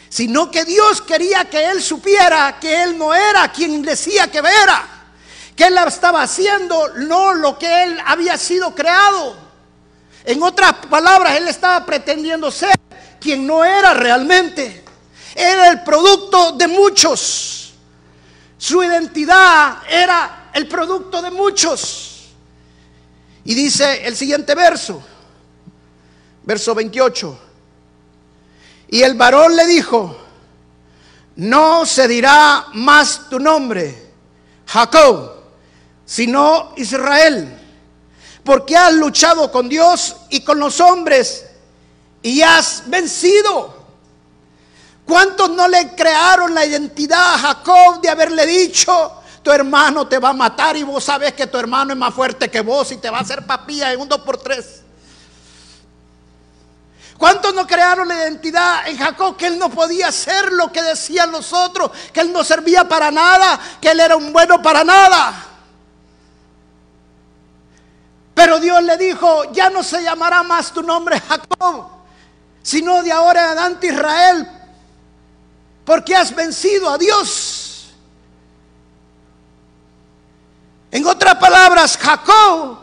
Sino 0.09 0.51
que 0.51 0.65
Dios 0.65 1.01
quería 1.01 1.49
que 1.49 1.69
él 1.69 1.81
supiera 1.81 2.59
que 2.59 2.83
él 2.83 2.97
no 2.97 3.13
era 3.13 3.51
quien 3.51 3.81
decía 3.81 4.29
que 4.29 4.39
era. 4.39 4.98
Que 5.60 5.65
él 5.65 5.78
estaba 5.86 6.22
haciendo 6.22 6.88
no 7.00 7.34
lo 7.34 7.60
que 7.60 7.84
él 7.84 7.98
había 8.06 8.38
sido 8.38 8.74
creado. 8.74 9.36
En 10.24 10.41
otras 10.41 10.72
palabras, 10.89 11.36
él 11.36 11.50
estaba 11.50 11.86
pretendiendo 11.86 12.50
ser 12.50 12.72
quien 13.19 13.45
no 13.45 13.65
era 13.65 13.93
realmente. 13.93 14.86
Era 15.36 15.67
el 15.67 15.84
producto 15.84 16.54
de 16.54 16.65
muchos. 16.69 17.74
Su 18.58 18.82
identidad 18.82 19.80
era 19.89 20.50
el 20.54 20.65
producto 20.69 21.22
de 21.22 21.30
muchos. 21.30 22.30
Y 23.43 23.54
dice 23.54 24.08
el 24.08 24.15
siguiente 24.15 24.56
verso, 24.56 25.04
verso 26.43 26.74
28. 26.74 27.38
Y 28.91 29.02
el 29.02 29.15
varón 29.15 29.58
le 29.58 29.67
dijo, 29.67 30.17
no 31.36 31.86
se 31.86 32.08
dirá 32.08 32.67
más 32.76 33.30
tu 33.30 33.41
nombre, 33.41 34.13
Jacob, 34.65 35.38
sino 36.10 36.74
Israel, 36.76 37.56
porque 38.43 38.76
has 38.76 38.93
luchado 38.93 39.52
con 39.52 39.69
Dios 39.69 40.15
y 40.32 40.41
con 40.41 40.58
los 40.58 40.82
hombres 40.82 41.45
y 42.24 42.41
has 42.41 42.82
vencido. 42.88 43.78
¿Cuántos 45.06 45.52
no 45.52 45.67
le 45.67 45.93
crearon 45.93 46.56
la 46.56 46.65
identidad 46.65 47.36
a 47.36 47.38
Jacob 47.38 48.02
de 48.02 48.10
haberle 48.10 48.48
dicho, 48.48 49.22
tu 49.43 49.52
hermano 49.52 50.08
te 50.08 50.17
va 50.17 50.30
a 50.30 50.34
matar 50.34 50.76
y 50.76 50.82
vos 50.82 51.04
sabes 51.04 51.34
que 51.34 51.45
tu 51.45 51.60
hermano 51.60 51.93
es 51.93 52.00
más 52.00 52.12
fuerte 52.12 52.50
que 52.50 52.62
vos 52.62 52.91
y 52.91 52.98
te 52.98 53.12
va 53.12 53.19
a 53.19 53.22
hacer 53.22 53.45
papilla 53.45 53.93
en 53.93 54.02
un 54.02 54.10
dos 54.10 54.22
por 54.22 54.38
tres? 54.38 54.82
¿Cuántos 57.19 57.54
no 57.54 57.67
crearon 57.67 58.08
la 58.08 58.15
identidad 58.15 58.88
en 58.88 58.98
Jacob 58.98 59.38
que 59.38 59.45
él 59.45 59.60
no 59.60 59.69
podía 59.69 60.08
hacer 60.08 60.54
lo 60.54 60.72
que 60.72 60.82
decían 60.82 61.32
los 61.32 61.54
otros, 61.54 61.91
que 62.12 62.22
él 62.22 62.34
no 62.34 62.43
servía 62.43 62.89
para 62.89 63.12
nada, 63.12 63.60
que 63.80 63.91
él 63.91 64.00
era 64.00 64.15
un 64.15 64.34
bueno 64.34 64.60
para 64.60 64.84
nada? 64.84 65.48
Pero 68.39 68.58
Dios 68.58 68.82
le 68.84 68.95
dijo, 68.95 69.52
ya 69.52 69.69
no 69.69 69.84
se 69.84 70.02
llamará 70.02 70.43
más 70.43 70.71
tu 70.71 70.82
nombre 70.82 71.19
Jacob, 71.19 71.89
sino 72.63 73.04
de 73.04 73.12
ahora 73.12 73.41
en 73.41 73.47
adelante 73.47 73.88
Israel, 73.88 74.47
porque 75.84 76.15
has 76.15 76.34
vencido 76.34 76.89
a 76.89 76.97
Dios. 76.97 77.89
En 80.89 81.06
otras 81.06 81.36
palabras, 81.36 81.97
Jacob 81.97 82.78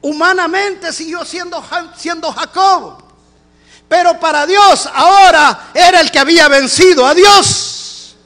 humanamente 0.00 0.94
siguió 0.94 1.26
siendo, 1.26 1.62
siendo 1.94 2.32
Jacob. 2.32 3.02
Pero 3.86 4.18
para 4.18 4.46
Dios 4.46 4.88
ahora 4.94 5.72
era 5.74 6.00
el 6.00 6.10
que 6.10 6.20
había 6.20 6.48
vencido 6.48 7.04
a 7.04 7.12
Dios. 7.12 8.16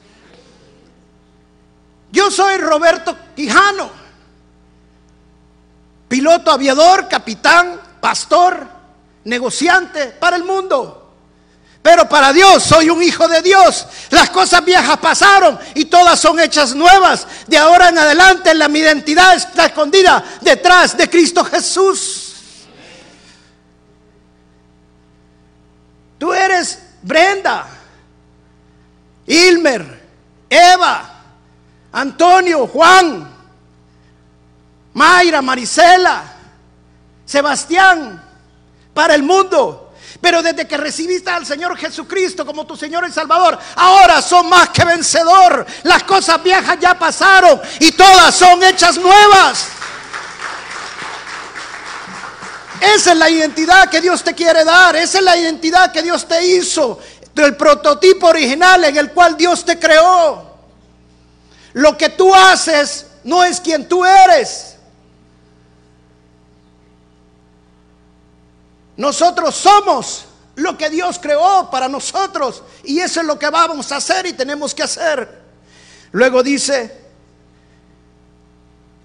Yo 2.13 2.31
soy 2.31 2.55
Roberto 2.59 3.17
Quijano, 3.35 4.04
piloto 6.07 6.51
aviador, 6.51 7.07
capitán, 7.07 7.79
pastor, 7.99 8.67
negociante 9.23 10.07
para 10.07 10.35
el 10.35 10.43
mundo. 10.43 11.01
Pero 11.81 12.09
para 12.09 12.33
Dios 12.33 12.63
soy 12.63 12.89
un 12.89 13.03
hijo 13.03 13.27
de 13.27 13.43
Dios. 13.43 13.85
Las 14.09 14.31
cosas 14.31 14.65
viejas 14.65 14.97
pasaron 14.97 15.59
y 15.75 15.85
todas 15.85 16.19
son 16.19 16.39
hechas 16.39 16.73
nuevas. 16.73 17.27
De 17.45 17.59
ahora 17.59 17.89
en 17.89 17.97
adelante 17.99 18.55
la, 18.55 18.67
mi 18.67 18.79
identidad 18.79 19.35
está 19.35 19.67
escondida 19.67 20.23
detrás 20.41 20.97
de 20.97 21.07
Cristo 21.07 21.45
Jesús. 21.45 22.33
Tú 26.17 26.33
eres 26.33 26.79
Brenda, 27.03 27.67
Ilmer, 29.27 30.03
Eva, 30.49 31.21
Antonio, 31.91 32.65
Juan, 32.65 33.34
Mayra, 34.95 35.41
Marisela, 35.41 36.23
Sebastián, 37.25 38.21
para 38.93 39.13
el 39.13 39.23
mundo. 39.23 39.93
Pero 40.21 40.41
desde 40.41 40.65
que 40.65 40.77
recibiste 40.77 41.29
al 41.29 41.45
Señor 41.45 41.77
Jesucristo 41.77 42.45
como 42.45 42.65
tu 42.65 42.77
Señor 42.77 43.05
y 43.07 43.11
Salvador, 43.11 43.59
ahora 43.75 44.21
son 44.21 44.49
más 44.49 44.69
que 44.69 44.85
vencedor. 44.85 45.65
Las 45.83 46.03
cosas 46.03 46.41
viejas 46.41 46.77
ya 46.79 46.97
pasaron 46.97 47.61
y 47.79 47.91
todas 47.91 48.33
son 48.33 48.63
hechas 48.63 48.97
nuevas. 48.97 49.67
Esa 52.79 53.11
es 53.11 53.17
la 53.17 53.29
identidad 53.29 53.89
que 53.89 53.99
Dios 53.99 54.23
te 54.23 54.33
quiere 54.33 54.63
dar. 54.63 54.95
Esa 54.95 55.17
es 55.17 55.23
la 55.23 55.35
identidad 55.35 55.91
que 55.91 56.01
Dios 56.01 56.25
te 56.25 56.45
hizo. 56.45 56.99
Del 57.33 57.57
prototipo 57.57 58.27
original 58.27 58.85
en 58.85 58.95
el 58.95 59.11
cual 59.11 59.35
Dios 59.35 59.65
te 59.65 59.77
creó. 59.77 60.55
Lo 61.73 61.97
que 61.97 62.09
tú 62.09 62.33
haces 62.33 63.07
no 63.25 63.43
es 63.43 63.59
quien 63.59 63.89
tú 63.89 64.05
eres. 64.05 64.74
Nosotros 68.97 69.55
somos 69.55 70.25
lo 70.55 70.77
que 70.77 70.89
Dios 70.89 71.19
creó 71.19 71.69
para 71.69 71.87
nosotros 71.87 72.63
y 72.83 72.99
eso 72.99 73.21
es 73.21 73.25
lo 73.27 73.37
que 73.37 73.49
vamos 73.49 73.91
a 73.91 73.97
hacer 73.97 74.25
y 74.25 74.33
tenemos 74.33 74.73
que 74.73 74.83
hacer. 74.83 75.43
Luego 76.11 76.41
dice 76.41 77.03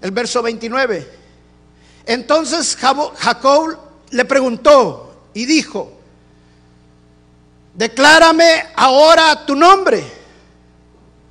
el 0.01 0.11
verso 0.11 0.41
29, 0.41 1.11
entonces 2.05 2.75
Jacob 2.75 3.77
le 4.11 4.25
preguntó 4.25 5.13
y 5.33 5.45
dijo, 5.45 5.91
declárame 7.73 8.65
ahora 8.75 9.45
tu 9.45 9.55
nombre. 9.55 10.03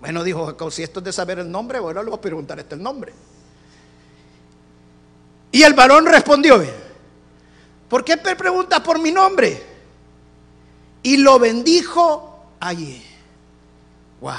Bueno, 0.00 0.22
dijo 0.22 0.46
Jacob, 0.46 0.70
si 0.70 0.82
esto 0.82 1.00
es 1.00 1.04
de 1.04 1.12
saber 1.12 1.38
el 1.40 1.50
nombre, 1.50 1.78
bueno, 1.78 2.02
le 2.02 2.10
voy 2.10 2.18
a 2.18 2.22
preguntar 2.22 2.58
este 2.58 2.74
el 2.74 2.82
nombre. 2.82 3.12
Y 5.52 5.62
el 5.62 5.74
varón 5.74 6.06
respondió, 6.06 6.62
¿Por 7.90 8.04
qué 8.04 8.16
me 8.16 8.36
pregunta 8.36 8.80
por 8.80 9.00
mi 9.00 9.10
nombre? 9.10 9.66
Y 11.02 11.16
lo 11.16 11.40
bendijo 11.40 12.46
allí. 12.60 13.04
Wow. 14.20 14.32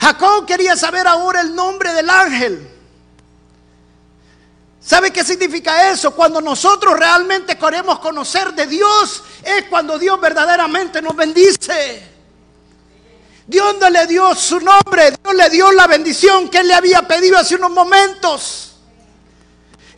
Jacob 0.00 0.46
quería 0.46 0.74
saber 0.74 1.06
ahora 1.06 1.42
el 1.42 1.54
nombre 1.54 1.92
del 1.92 2.08
ángel. 2.08 2.70
¿Sabe 4.80 5.10
qué 5.10 5.22
significa 5.24 5.90
eso? 5.90 6.14
Cuando 6.14 6.40
nosotros 6.40 6.98
realmente 6.98 7.58
queremos 7.58 7.98
conocer 7.98 8.54
de 8.54 8.66
Dios, 8.66 9.24
es 9.42 9.64
cuando 9.64 9.98
Dios 9.98 10.18
verdaderamente 10.18 11.02
nos 11.02 11.14
bendice. 11.14 12.02
Dios 13.46 13.76
no 13.78 13.90
le 13.90 14.06
dio 14.06 14.34
su 14.34 14.58
nombre, 14.60 15.12
Dios 15.22 15.34
le 15.34 15.50
dio 15.50 15.70
la 15.72 15.86
bendición 15.86 16.48
que 16.48 16.58
él 16.58 16.68
le 16.68 16.74
había 16.74 17.02
pedido 17.02 17.36
hace 17.36 17.56
unos 17.56 17.72
momentos. 17.72 18.75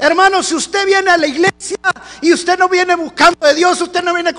Hermano, 0.00 0.44
si 0.44 0.54
usted 0.54 0.87
viene 0.87 1.11
a 1.11 1.16
la 1.16 1.26
iglesia 1.26 1.76
y 2.20 2.32
usted 2.32 2.56
no 2.56 2.68
viene 2.68 2.94
buscando 2.94 3.44
de 3.44 3.54
Dios, 3.54 3.80
usted 3.80 4.00
no 4.04 4.14
viene 4.14 4.32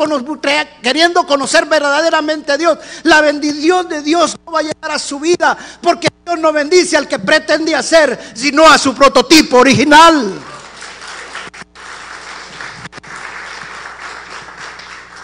queriendo 0.81 1.27
conocer 1.27 1.65
verdaderamente 1.65 2.53
a 2.53 2.57
Dios, 2.57 2.77
la 3.03 3.19
bendición 3.19 3.89
de 3.89 4.01
Dios 4.01 4.37
no 4.45 4.53
va 4.53 4.59
a 4.59 4.63
llegar 4.63 4.91
a 4.91 4.97
su 4.97 5.19
vida, 5.19 5.57
porque 5.81 6.07
Dios 6.23 6.39
no 6.39 6.53
bendice 6.53 6.95
al 6.95 7.09
que 7.09 7.19
pretende 7.19 7.75
hacer, 7.75 8.17
sino 8.33 8.65
a 8.65 8.77
su 8.77 8.95
prototipo 8.95 9.57
original. 9.57 10.39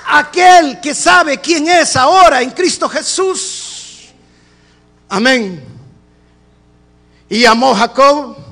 Aquel 0.07 0.81
que 0.81 0.93
sabe 0.93 1.39
quién 1.39 1.69
es 1.69 1.95
ahora 1.95 2.41
en 2.41 2.51
Cristo 2.51 2.89
Jesús. 2.89 4.09
Amén. 5.07 5.63
Y 7.29 7.39
llamó 7.39 7.73
Jacob 7.73 8.44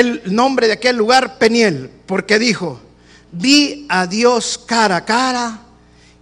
el 0.00 0.22
nombre 0.34 0.66
de 0.66 0.74
aquel 0.74 0.96
lugar 0.96 1.38
Peniel, 1.38 1.90
porque 2.06 2.38
dijo, 2.38 2.80
vi 3.32 3.86
a 3.88 4.06
Dios 4.06 4.58
cara 4.58 4.96
a 4.96 5.04
cara 5.04 5.60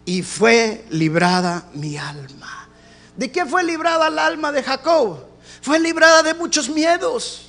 y 0.04 0.22
fue 0.22 0.84
librada 0.90 1.66
mi 1.74 1.96
alma. 1.96 2.68
¿De 3.16 3.32
qué 3.32 3.44
fue 3.44 3.64
librada 3.64 4.08
el 4.08 4.18
alma 4.18 4.52
de 4.52 4.62
Jacob? 4.62 5.34
fue 5.64 5.78
librada 5.80 6.22
de 6.22 6.34
muchos 6.34 6.68
miedos. 6.68 7.46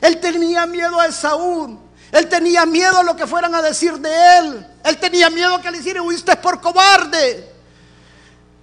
Él 0.00 0.18
tenía 0.18 0.64
miedo 0.64 0.98
a 0.98 1.08
Esaú. 1.08 1.78
Él 2.10 2.26
tenía 2.26 2.64
miedo 2.64 3.00
a 3.00 3.02
lo 3.02 3.14
que 3.14 3.26
fueran 3.26 3.54
a 3.54 3.60
decir 3.60 3.98
de 3.98 4.38
él. 4.38 4.66
Él 4.82 4.96
tenía 4.96 5.28
miedo 5.28 5.60
que 5.60 5.70
le 5.70 5.76
hicieran, 5.76 6.06
huiste 6.06 6.34
por 6.36 6.58
cobarde. 6.58 7.52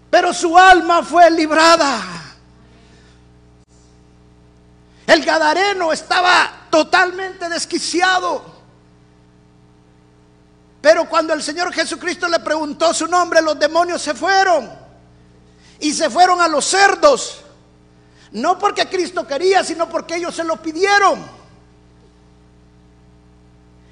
Pero 0.09 0.33
su 0.33 0.57
alma 0.57 1.03
fue 1.03 1.29
librada. 1.29 2.01
El 5.05 5.23
Gadareno 5.23 5.93
estaba 5.93 6.56
totalmente 6.77 7.49
desquiciado. 7.49 8.45
Pero 10.79 11.09
cuando 11.09 11.33
el 11.33 11.41
Señor 11.41 11.73
Jesucristo 11.73 12.27
le 12.27 12.39
preguntó 12.39 12.93
su 12.93 13.07
nombre, 13.07 13.41
los 13.41 13.57
demonios 13.57 13.99
se 13.99 14.13
fueron. 14.13 14.69
Y 15.79 15.91
se 15.91 16.07
fueron 16.11 16.39
a 16.39 16.47
los 16.47 16.65
cerdos. 16.65 17.41
No 18.31 18.59
porque 18.59 18.87
Cristo 18.87 19.25
quería, 19.25 19.63
sino 19.63 19.89
porque 19.89 20.17
ellos 20.17 20.35
se 20.35 20.43
lo 20.43 20.61
pidieron. 20.61 21.25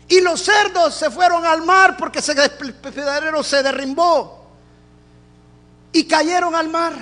Y 0.07 0.21
los 0.21 0.43
cerdos 0.43 0.93
se 0.93 1.09
fueron 1.09 1.43
al 1.43 1.63
mar 1.63 1.97
porque 1.97 2.21
pedadero 2.21 3.41
se 3.41 3.63
derrimbó. 3.63 4.45
Y 5.91 6.03
cayeron 6.05 6.53
al 6.53 6.69
mar. 6.69 6.93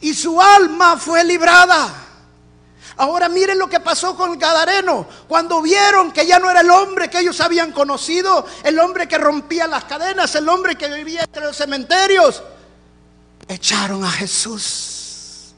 Y 0.00 0.12
su 0.12 0.40
alma 0.40 0.96
fue 0.96 1.22
librada. 1.22 1.99
Ahora 2.96 3.28
miren 3.28 3.58
lo 3.58 3.68
que 3.68 3.80
pasó 3.80 4.16
con 4.16 4.38
Gadareno. 4.38 5.06
Cuando 5.28 5.62
vieron 5.62 6.12
que 6.12 6.26
ya 6.26 6.38
no 6.38 6.50
era 6.50 6.60
el 6.60 6.70
hombre 6.70 7.08
que 7.08 7.20
ellos 7.20 7.40
habían 7.40 7.72
conocido, 7.72 8.46
el 8.62 8.78
hombre 8.78 9.08
que 9.08 9.18
rompía 9.18 9.66
las 9.66 9.84
cadenas, 9.84 10.34
el 10.34 10.48
hombre 10.48 10.76
que 10.76 10.88
vivía 10.88 11.22
entre 11.22 11.44
los 11.44 11.56
cementerios, 11.56 12.42
echaron 13.48 14.04
a 14.04 14.10
Jesús. 14.10 15.52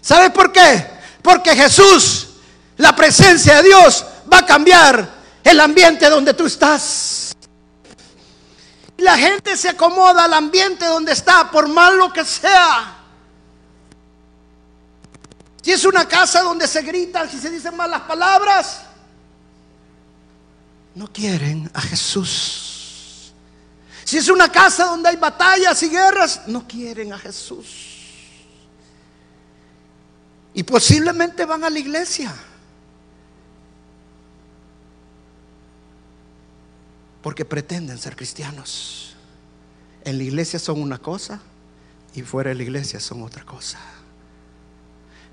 ¿Sabes 0.00 0.30
por 0.30 0.52
qué? 0.52 0.86
Porque 1.22 1.56
Jesús, 1.56 2.28
la 2.76 2.94
presencia 2.94 3.56
de 3.56 3.68
Dios, 3.68 4.04
va 4.30 4.38
a 4.38 4.46
cambiar 4.46 5.08
el 5.42 5.60
ambiente 5.60 6.08
donde 6.10 6.34
tú 6.34 6.46
estás. 6.46 7.34
La 8.98 9.16
gente 9.16 9.56
se 9.56 9.70
acomoda 9.70 10.24
al 10.24 10.34
ambiente 10.34 10.84
donde 10.86 11.12
está, 11.12 11.50
por 11.50 11.68
malo 11.68 12.12
que 12.12 12.24
sea. 12.24 12.93
Si 15.64 15.72
es 15.72 15.82
una 15.86 16.06
casa 16.06 16.42
donde 16.42 16.68
se 16.68 16.82
gritan, 16.82 17.30
si 17.30 17.38
se 17.38 17.48
dicen 17.48 17.74
malas 17.74 18.02
palabras, 18.02 18.82
no 20.94 21.10
quieren 21.10 21.70
a 21.72 21.80
Jesús. 21.80 23.32
Si 24.04 24.18
es 24.18 24.28
una 24.28 24.52
casa 24.52 24.84
donde 24.84 25.08
hay 25.08 25.16
batallas 25.16 25.82
y 25.82 25.88
guerras, 25.88 26.42
no 26.48 26.68
quieren 26.68 27.14
a 27.14 27.18
Jesús. 27.18 27.64
Y 30.52 30.62
posiblemente 30.64 31.46
van 31.46 31.64
a 31.64 31.70
la 31.70 31.78
iglesia. 31.78 32.34
Porque 37.22 37.46
pretenden 37.46 37.96
ser 37.96 38.16
cristianos. 38.16 39.16
En 40.04 40.18
la 40.18 40.24
iglesia 40.24 40.58
son 40.58 40.82
una 40.82 40.98
cosa 40.98 41.40
y 42.14 42.20
fuera 42.20 42.50
de 42.50 42.56
la 42.56 42.64
iglesia 42.64 43.00
son 43.00 43.22
otra 43.22 43.46
cosa. 43.46 43.80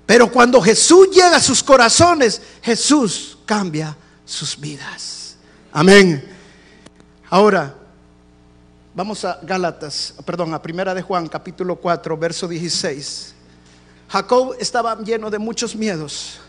Pero 0.06 0.30
cuando 0.30 0.60
Jesús 0.60 1.10
llega 1.10 1.36
a 1.36 1.40
sus 1.40 1.62
corazones, 1.62 2.40
Jesús 2.62 3.38
cambia 3.46 3.96
sus 4.24 4.58
vidas. 4.58 5.36
Amén. 5.72 6.28
Ahora, 7.30 7.74
vamos 8.94 9.24
a 9.24 9.38
Gálatas, 9.42 10.14
perdón, 10.24 10.52
a 10.54 10.60
Primera 10.60 10.94
de 10.94 11.02
Juan, 11.02 11.28
capítulo 11.28 11.76
4, 11.76 12.16
verso 12.16 12.48
16. 12.48 13.34
Jacob 14.08 14.54
estaba 14.58 15.00
lleno 15.00 15.30
de 15.30 15.38
muchos 15.38 15.74
miedos. 15.74 16.40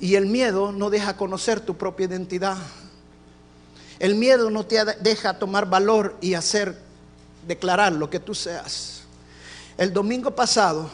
Y 0.00 0.16
el 0.16 0.26
miedo 0.26 0.72
no 0.72 0.90
deja 0.90 1.16
conocer 1.16 1.60
tu 1.60 1.76
propia 1.76 2.06
identidad. 2.06 2.56
El 4.00 4.16
miedo 4.16 4.50
no 4.50 4.66
te 4.66 4.84
deja 5.00 5.38
tomar 5.38 5.66
valor 5.66 6.16
y 6.20 6.34
hacer, 6.34 6.76
declarar 7.46 7.92
lo 7.92 8.10
que 8.10 8.18
tú 8.18 8.34
seas. 8.34 9.02
El 9.78 9.92
domingo 9.92 10.32
pasado, 10.32 10.90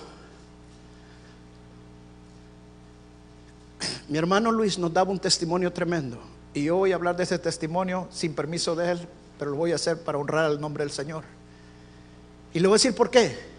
Mi 4.09 4.16
hermano 4.16 4.51
Luis 4.51 4.79
nos 4.79 4.92
daba 4.92 5.11
un 5.11 5.18
testimonio 5.18 5.71
tremendo. 5.71 6.18
Y 6.55 6.64
yo 6.64 6.77
voy 6.77 6.92
a 6.92 6.94
hablar 6.94 7.14
de 7.16 7.25
ese 7.25 7.38
testimonio 7.38 8.09
sin 8.11 8.35
permiso 8.35 8.75
de 8.75 8.92
él, 8.92 9.09
pero 9.38 9.51
lo 9.51 9.59
voy 9.59 9.73
a 9.73 9.75
hacer 9.75 10.03
para 10.03 10.16
honrar 10.16 10.51
el 10.51 10.59
nombre 10.61 10.83
del 10.83 10.90
Señor. 10.90 11.25
Y 12.55 12.61
le 12.61 12.68
voy 12.68 12.77
a 12.77 12.79
decir 12.79 12.94
por 12.94 13.11
qué. 13.11 13.59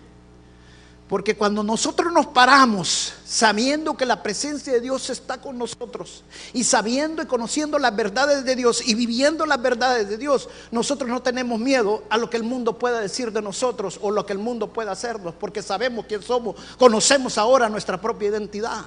Porque 1.07 1.35
cuando 1.35 1.63
nosotros 1.63 2.11
nos 2.11 2.27
paramos 2.27 3.13
sabiendo 3.25 3.95
que 3.95 4.05
la 4.05 4.21
presencia 4.21 4.73
de 4.73 4.81
Dios 4.81 5.09
está 5.09 5.39
con 5.39 5.57
nosotros 5.57 6.23
y 6.53 6.63
sabiendo 6.63 7.23
y 7.23 7.25
conociendo 7.25 7.79
las 7.79 7.95
verdades 7.95 8.45
de 8.45 8.55
Dios 8.55 8.87
y 8.87 8.93
viviendo 8.93 9.45
las 9.47 9.59
verdades 9.59 10.07
de 10.07 10.17
Dios, 10.17 10.49
nosotros 10.71 11.09
no 11.09 11.21
tenemos 11.23 11.59
miedo 11.59 12.03
a 12.11 12.17
lo 12.17 12.29
que 12.29 12.37
el 12.37 12.43
mundo 12.43 12.77
pueda 12.77 12.99
decir 12.99 13.31
de 13.31 13.41
nosotros 13.41 13.99
o 14.03 14.11
lo 14.11 14.23
que 14.25 14.33
el 14.33 14.39
mundo 14.39 14.71
pueda 14.71 14.91
hacernos, 14.91 15.33
porque 15.33 15.63
sabemos 15.63 16.05
quién 16.07 16.21
somos, 16.21 16.55
conocemos 16.77 17.39
ahora 17.39 17.69
nuestra 17.69 17.99
propia 17.99 18.29
identidad. 18.29 18.85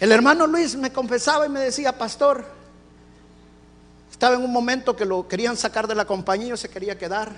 El 0.00 0.12
hermano 0.12 0.46
Luis 0.46 0.76
me 0.76 0.92
confesaba 0.92 1.46
y 1.46 1.48
me 1.48 1.60
decía, 1.60 1.96
pastor, 1.96 2.44
estaba 4.10 4.36
en 4.36 4.42
un 4.42 4.52
momento 4.52 4.94
que 4.94 5.04
lo 5.04 5.26
querían 5.26 5.56
sacar 5.56 5.88
de 5.88 5.94
la 5.94 6.04
compañía, 6.04 6.56
se 6.56 6.68
quería 6.68 6.96
quedar. 6.96 7.32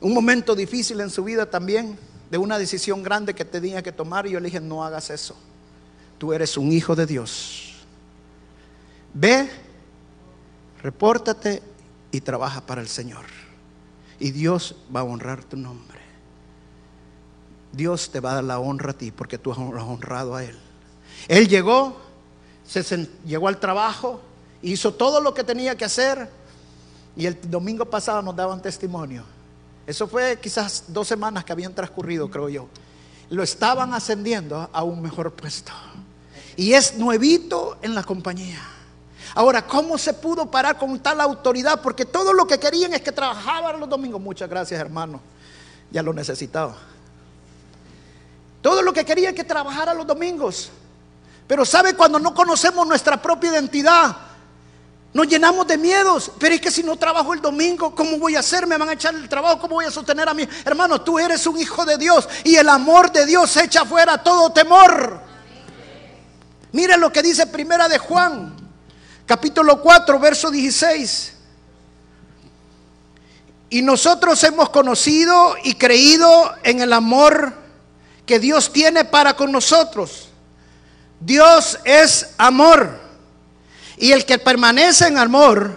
Un 0.00 0.12
momento 0.12 0.54
difícil 0.54 1.00
en 1.00 1.10
su 1.10 1.22
vida 1.22 1.48
también, 1.48 1.98
de 2.30 2.38
una 2.38 2.58
decisión 2.58 3.02
grande 3.02 3.34
que 3.34 3.44
tenía 3.44 3.82
que 3.82 3.92
tomar 3.92 4.26
y 4.26 4.30
yo 4.30 4.40
le 4.40 4.46
dije, 4.46 4.60
no 4.60 4.84
hagas 4.84 5.10
eso. 5.10 5.36
Tú 6.18 6.32
eres 6.32 6.56
un 6.56 6.72
hijo 6.72 6.96
de 6.96 7.06
Dios. 7.06 7.74
Ve, 9.14 9.48
repórtate 10.82 11.62
y 12.10 12.20
trabaja 12.20 12.60
para 12.60 12.80
el 12.80 12.88
Señor. 12.88 13.24
Y 14.18 14.32
Dios 14.32 14.74
va 14.94 15.00
a 15.00 15.04
honrar 15.04 15.44
tu 15.44 15.56
nombre. 15.56 15.97
Dios 17.78 18.10
te 18.10 18.18
va 18.18 18.32
a 18.32 18.34
dar 18.34 18.44
la 18.44 18.58
honra 18.58 18.90
a 18.90 18.92
ti 18.92 19.12
porque 19.12 19.38
tú 19.38 19.52
has 19.52 19.58
honrado 19.58 20.34
a 20.34 20.42
Él. 20.42 20.58
Él 21.28 21.48
llegó, 21.48 21.96
se 22.66 23.08
llegó 23.24 23.46
al 23.46 23.60
trabajo, 23.60 24.20
hizo 24.62 24.92
todo 24.92 25.20
lo 25.20 25.32
que 25.32 25.44
tenía 25.44 25.76
que 25.76 25.84
hacer 25.84 26.28
y 27.16 27.26
el 27.26 27.38
domingo 27.48 27.84
pasado 27.84 28.20
nos 28.20 28.34
daban 28.34 28.60
testimonio. 28.60 29.22
Eso 29.86 30.08
fue 30.08 30.40
quizás 30.42 30.86
dos 30.88 31.06
semanas 31.06 31.44
que 31.44 31.52
habían 31.52 31.72
transcurrido, 31.72 32.28
creo 32.28 32.48
yo. 32.48 32.68
Lo 33.30 33.44
estaban 33.44 33.94
ascendiendo 33.94 34.68
a 34.72 34.82
un 34.82 35.00
mejor 35.00 35.32
puesto. 35.32 35.72
Y 36.56 36.72
es 36.72 36.98
nuevito 36.98 37.78
en 37.80 37.94
la 37.94 38.02
compañía. 38.02 38.60
Ahora, 39.36 39.64
¿cómo 39.64 39.96
se 39.98 40.14
pudo 40.14 40.50
parar 40.50 40.76
con 40.78 40.98
tal 40.98 41.20
autoridad? 41.20 41.80
Porque 41.80 42.04
todo 42.04 42.32
lo 42.32 42.44
que 42.44 42.58
querían 42.58 42.92
es 42.92 43.02
que 43.02 43.12
trabajaban 43.12 43.78
los 43.78 43.88
domingos. 43.88 44.20
Muchas 44.20 44.50
gracias, 44.50 44.80
hermano. 44.80 45.20
Ya 45.92 46.02
lo 46.02 46.12
necesitaba. 46.12 46.76
Todo 48.62 48.82
lo 48.82 48.92
que 48.92 49.04
quería 49.04 49.34
que 49.34 49.44
trabajara 49.44 49.94
los 49.94 50.06
domingos. 50.06 50.70
Pero 51.46 51.64
sabe 51.64 51.94
cuando 51.94 52.18
no 52.18 52.34
conocemos 52.34 52.86
nuestra 52.86 53.20
propia 53.20 53.50
identidad, 53.50 54.16
nos 55.14 55.26
llenamos 55.26 55.66
de 55.66 55.78
miedos. 55.78 56.30
Pero 56.38 56.54
es 56.54 56.60
que 56.60 56.70
si 56.70 56.82
no 56.82 56.96
trabajo 56.96 57.32
el 57.32 57.40
domingo, 57.40 57.94
¿cómo 57.94 58.18
voy 58.18 58.36
a 58.36 58.40
hacer? 58.40 58.66
Me 58.66 58.76
van 58.76 58.88
a 58.88 58.92
echar 58.92 59.14
el 59.14 59.28
trabajo, 59.28 59.58
¿cómo 59.58 59.76
voy 59.76 59.86
a 59.86 59.90
sostener 59.90 60.28
a 60.28 60.34
mi 60.34 60.46
hermano? 60.64 61.00
Tú 61.00 61.18
eres 61.18 61.46
un 61.46 61.58
hijo 61.58 61.84
de 61.84 61.96
Dios 61.96 62.28
y 62.44 62.56
el 62.56 62.68
amor 62.68 63.10
de 63.12 63.24
Dios 63.24 63.56
echa 63.56 63.84
fuera 63.84 64.22
todo 64.22 64.52
temor. 64.52 65.22
Mire 66.72 66.98
lo 66.98 67.10
que 67.10 67.22
dice 67.22 67.46
Primera 67.46 67.88
de 67.88 67.98
Juan, 67.98 68.54
capítulo 69.24 69.80
4, 69.80 70.18
verso 70.18 70.50
16. 70.50 71.34
Y 73.70 73.82
nosotros 73.82 74.42
hemos 74.44 74.68
conocido 74.70 75.56
y 75.62 75.74
creído 75.74 76.54
en 76.62 76.80
el 76.80 76.92
amor 76.92 77.54
que 78.28 78.38
Dios 78.38 78.70
tiene 78.70 79.06
para 79.06 79.34
con 79.34 79.50
nosotros. 79.50 80.28
Dios 81.18 81.80
es 81.82 82.34
amor. 82.36 83.00
Y 83.96 84.12
el 84.12 84.26
que 84.26 84.38
permanece 84.38 85.08
en 85.08 85.16
amor, 85.16 85.76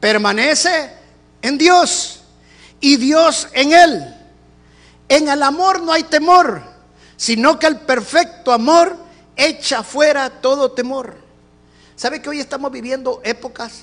permanece 0.00 0.90
en 1.42 1.58
Dios. 1.58 2.22
Y 2.80 2.96
Dios 2.96 3.48
en 3.52 3.72
él. 3.72 4.16
En 5.08 5.28
el 5.28 5.42
amor 5.42 5.82
no 5.82 5.92
hay 5.92 6.04
temor, 6.04 6.62
sino 7.18 7.58
que 7.58 7.66
el 7.66 7.76
perfecto 7.80 8.50
amor 8.50 8.96
echa 9.36 9.82
fuera 9.82 10.30
todo 10.30 10.72
temor. 10.72 11.16
¿Sabe 11.96 12.22
que 12.22 12.30
hoy 12.30 12.40
estamos 12.40 12.72
viviendo 12.72 13.20
épocas 13.24 13.82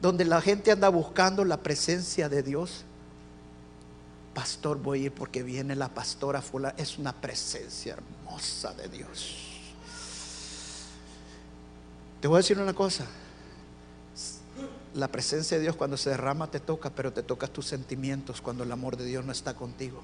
donde 0.00 0.24
la 0.24 0.40
gente 0.40 0.70
anda 0.70 0.88
buscando 0.88 1.44
la 1.44 1.56
presencia 1.56 2.28
de 2.28 2.44
Dios? 2.44 2.84
Pastor, 4.34 4.78
voy 4.78 5.02
a 5.02 5.06
ir 5.06 5.12
porque 5.12 5.42
viene 5.42 5.74
la 5.74 5.88
pastora. 5.88 6.42
Es 6.76 6.98
una 6.98 7.12
presencia 7.12 7.94
hermosa 7.94 8.74
de 8.74 8.88
Dios. 8.88 9.36
Te 12.20 12.28
voy 12.28 12.36
a 12.36 12.38
decir 12.38 12.58
una 12.58 12.74
cosa. 12.74 13.06
La 14.94 15.08
presencia 15.08 15.56
de 15.56 15.62
Dios 15.62 15.76
cuando 15.76 15.96
se 15.96 16.10
derrama 16.10 16.50
te 16.50 16.60
toca, 16.60 16.90
pero 16.90 17.12
te 17.12 17.22
tocas 17.22 17.50
tus 17.50 17.66
sentimientos 17.66 18.40
cuando 18.40 18.64
el 18.64 18.72
amor 18.72 18.96
de 18.96 19.04
Dios 19.04 19.24
no 19.24 19.32
está 19.32 19.54
contigo. 19.54 20.02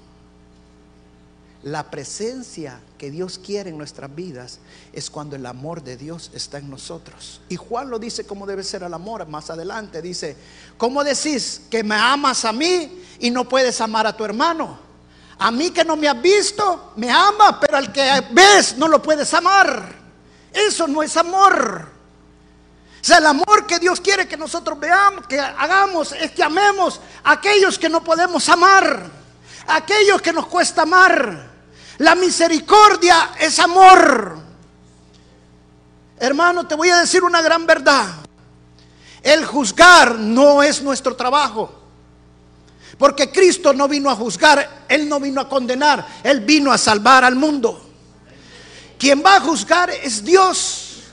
La 1.63 1.91
presencia 1.91 2.79
que 2.97 3.11
Dios 3.11 3.37
quiere 3.37 3.69
en 3.69 3.77
nuestras 3.77 4.13
vidas 4.15 4.59
es 4.93 5.09
cuando 5.09 5.35
el 5.35 5.45
amor 5.45 5.83
de 5.83 5.97
Dios 5.97 6.31
está 6.33 6.57
en 6.57 6.69
nosotros. 6.69 7.41
Y 7.49 7.57
Juan 7.57 7.89
lo 7.89 7.99
dice 7.99 8.25
cómo 8.25 8.45
debe 8.45 8.63
ser 8.63 8.83
el 8.83 8.93
amor 8.93 9.27
más 9.27 9.49
adelante. 9.49 10.01
Dice, 10.01 10.37
¿cómo 10.77 11.03
decís 11.03 11.63
que 11.69 11.83
me 11.83 11.95
amas 11.95 12.45
a 12.45 12.53
mí 12.53 13.03
y 13.19 13.29
no 13.29 13.47
puedes 13.47 13.81
amar 13.81 14.07
a 14.07 14.15
tu 14.15 14.23
hermano? 14.23 14.79
A 15.37 15.51
mí 15.51 15.71
que 15.71 15.83
no 15.83 15.97
me 15.97 16.07
has 16.07 16.21
visto, 16.21 16.93
me 16.95 17.11
ama, 17.11 17.59
pero 17.59 17.75
al 17.75 17.91
que 17.91 18.23
ves 18.31 18.77
no 18.77 18.87
lo 18.87 19.01
puedes 19.01 19.33
amar. 19.33 19.95
Eso 20.53 20.87
no 20.87 21.03
es 21.03 21.17
amor. 21.17 21.89
O 23.01 23.03
sea, 23.03 23.17
el 23.17 23.25
amor 23.25 23.67
que 23.67 23.79
Dios 23.79 23.99
quiere 23.99 24.29
que 24.29 24.37
nosotros 24.37 24.79
veamos, 24.79 25.27
que 25.27 25.37
hagamos, 25.39 26.13
es 26.13 26.31
que 26.31 26.43
amemos 26.43 27.01
a 27.21 27.33
aquellos 27.33 27.77
que 27.77 27.89
no 27.89 28.01
podemos 28.01 28.47
amar, 28.47 29.09
a 29.67 29.75
aquellos 29.75 30.21
que 30.21 30.31
nos 30.31 30.47
cuesta 30.47 30.83
amar. 30.83 31.48
La 31.99 32.15
misericordia 32.15 33.31
es 33.39 33.59
amor. 33.59 34.37
Hermano, 36.17 36.65
te 36.65 36.75
voy 36.75 36.89
a 36.89 36.99
decir 36.99 37.23
una 37.23 37.41
gran 37.41 37.65
verdad. 37.65 38.07
El 39.21 39.45
juzgar 39.45 40.17
no 40.17 40.63
es 40.63 40.81
nuestro 40.81 41.15
trabajo. 41.15 41.73
Porque 42.97 43.31
Cristo 43.31 43.73
no 43.73 43.87
vino 43.87 44.09
a 44.09 44.15
juzgar, 44.15 44.85
Él 44.87 45.07
no 45.07 45.19
vino 45.19 45.41
a 45.41 45.49
condenar, 45.49 46.05
Él 46.23 46.41
vino 46.41 46.71
a 46.71 46.77
salvar 46.77 47.23
al 47.23 47.35
mundo. 47.35 47.89
Quien 48.97 49.23
va 49.23 49.35
a 49.35 49.41
juzgar 49.41 49.89
es 49.89 50.23
Dios. 50.23 51.03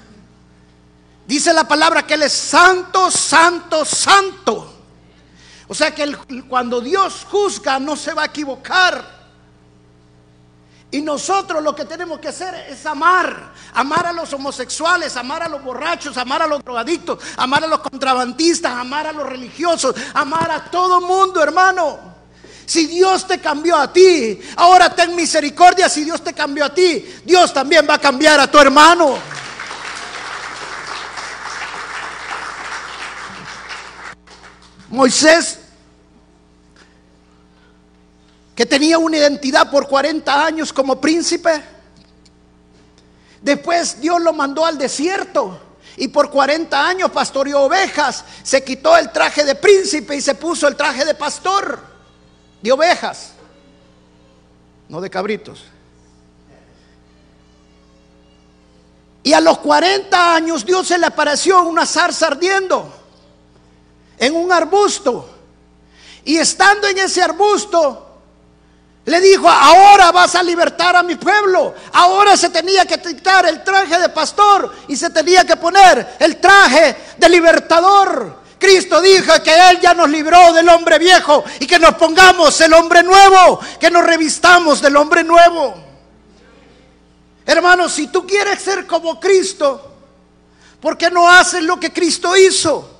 Dice 1.26 1.52
la 1.52 1.66
palabra 1.66 2.06
que 2.06 2.14
Él 2.14 2.22
es 2.22 2.32
santo, 2.32 3.10
santo, 3.10 3.84
santo. 3.84 4.72
O 5.66 5.74
sea 5.74 5.92
que 5.92 6.16
cuando 6.48 6.80
Dios 6.80 7.26
juzga 7.28 7.80
no 7.80 7.96
se 7.96 8.14
va 8.14 8.22
a 8.22 8.26
equivocar. 8.26 9.15
Y 10.96 11.02
nosotros 11.02 11.62
lo 11.62 11.76
que 11.76 11.84
tenemos 11.84 12.18
que 12.20 12.28
hacer 12.28 12.54
es 12.70 12.86
amar. 12.86 13.52
Amar 13.74 14.06
a 14.06 14.12
los 14.14 14.32
homosexuales, 14.32 15.14
amar 15.18 15.42
a 15.42 15.48
los 15.48 15.62
borrachos, 15.62 16.16
amar 16.16 16.40
a 16.40 16.46
los 16.46 16.64
drogadictos, 16.64 17.18
amar 17.36 17.62
a 17.64 17.66
los 17.66 17.80
contrabandistas, 17.80 18.72
amar 18.72 19.06
a 19.06 19.12
los 19.12 19.28
religiosos, 19.28 19.94
amar 20.14 20.50
a 20.50 20.64
todo 20.70 21.02
mundo, 21.02 21.42
hermano. 21.42 21.98
Si 22.64 22.86
Dios 22.86 23.26
te 23.26 23.38
cambió 23.42 23.76
a 23.76 23.92
ti, 23.92 24.40
ahora 24.56 24.88
ten 24.88 25.14
misericordia. 25.14 25.90
Si 25.90 26.02
Dios 26.02 26.24
te 26.24 26.32
cambió 26.32 26.64
a 26.64 26.72
ti, 26.72 27.06
Dios 27.26 27.52
también 27.52 27.86
va 27.86 27.96
a 27.96 27.98
cambiar 27.98 28.40
a 28.40 28.50
tu 28.50 28.58
hermano. 28.58 29.18
Moisés 34.88 35.58
que 38.56 38.64
tenía 38.64 38.98
una 38.98 39.18
identidad 39.18 39.70
por 39.70 39.86
40 39.86 40.46
años 40.46 40.72
como 40.72 40.98
príncipe. 40.98 41.62
Después 43.42 44.00
Dios 44.00 44.20
lo 44.22 44.32
mandó 44.32 44.64
al 44.64 44.78
desierto 44.78 45.60
y 45.98 46.08
por 46.08 46.30
40 46.30 46.88
años 46.88 47.10
pastoreó 47.10 47.60
ovejas. 47.60 48.24
Se 48.42 48.64
quitó 48.64 48.96
el 48.96 49.12
traje 49.12 49.44
de 49.44 49.56
príncipe 49.56 50.16
y 50.16 50.22
se 50.22 50.34
puso 50.34 50.66
el 50.66 50.74
traje 50.74 51.04
de 51.04 51.14
pastor 51.14 51.78
de 52.62 52.72
ovejas, 52.72 53.32
no 54.88 55.02
de 55.02 55.10
cabritos. 55.10 55.62
Y 59.22 59.34
a 59.34 59.40
los 59.40 59.58
40 59.58 60.34
años 60.34 60.64
Dios 60.64 60.86
se 60.86 60.96
le 60.96 61.04
apareció 61.04 61.62
una 61.64 61.84
zarza 61.84 62.28
ardiendo 62.28 62.90
en 64.16 64.34
un 64.34 64.50
arbusto. 64.50 65.28
Y 66.24 66.38
estando 66.38 66.88
en 66.88 66.98
ese 66.98 67.22
arbusto, 67.22 68.05
le 69.06 69.20
dijo, 69.20 69.48
ahora 69.48 70.10
vas 70.10 70.34
a 70.34 70.42
libertar 70.42 70.96
a 70.96 71.02
mi 71.04 71.14
pueblo. 71.14 71.74
Ahora 71.92 72.36
se 72.36 72.50
tenía 72.50 72.84
que 72.84 73.00
quitar 73.00 73.46
el 73.46 73.62
traje 73.62 73.98
de 74.00 74.08
pastor 74.08 74.74
y 74.88 74.96
se 74.96 75.10
tenía 75.10 75.44
que 75.44 75.56
poner 75.56 76.16
el 76.18 76.38
traje 76.38 76.96
de 77.16 77.28
libertador. 77.28 78.42
Cristo 78.58 79.00
dijo 79.00 79.32
que 79.44 79.54
Él 79.70 79.80
ya 79.80 79.94
nos 79.94 80.10
libró 80.10 80.52
del 80.52 80.68
hombre 80.68 80.98
viejo 80.98 81.44
y 81.60 81.68
que 81.68 81.78
nos 81.78 81.94
pongamos 81.94 82.60
el 82.60 82.72
hombre 82.72 83.04
nuevo, 83.04 83.60
que 83.78 83.90
nos 83.92 84.04
revistamos 84.04 84.82
del 84.82 84.96
hombre 84.96 85.22
nuevo. 85.22 85.74
Hermanos, 87.46 87.92
si 87.92 88.08
tú 88.08 88.26
quieres 88.26 88.60
ser 88.60 88.88
como 88.88 89.20
Cristo, 89.20 89.88
¿por 90.80 90.98
qué 90.98 91.12
no 91.12 91.30
haces 91.30 91.62
lo 91.62 91.78
que 91.78 91.92
Cristo 91.92 92.36
hizo? 92.36 92.95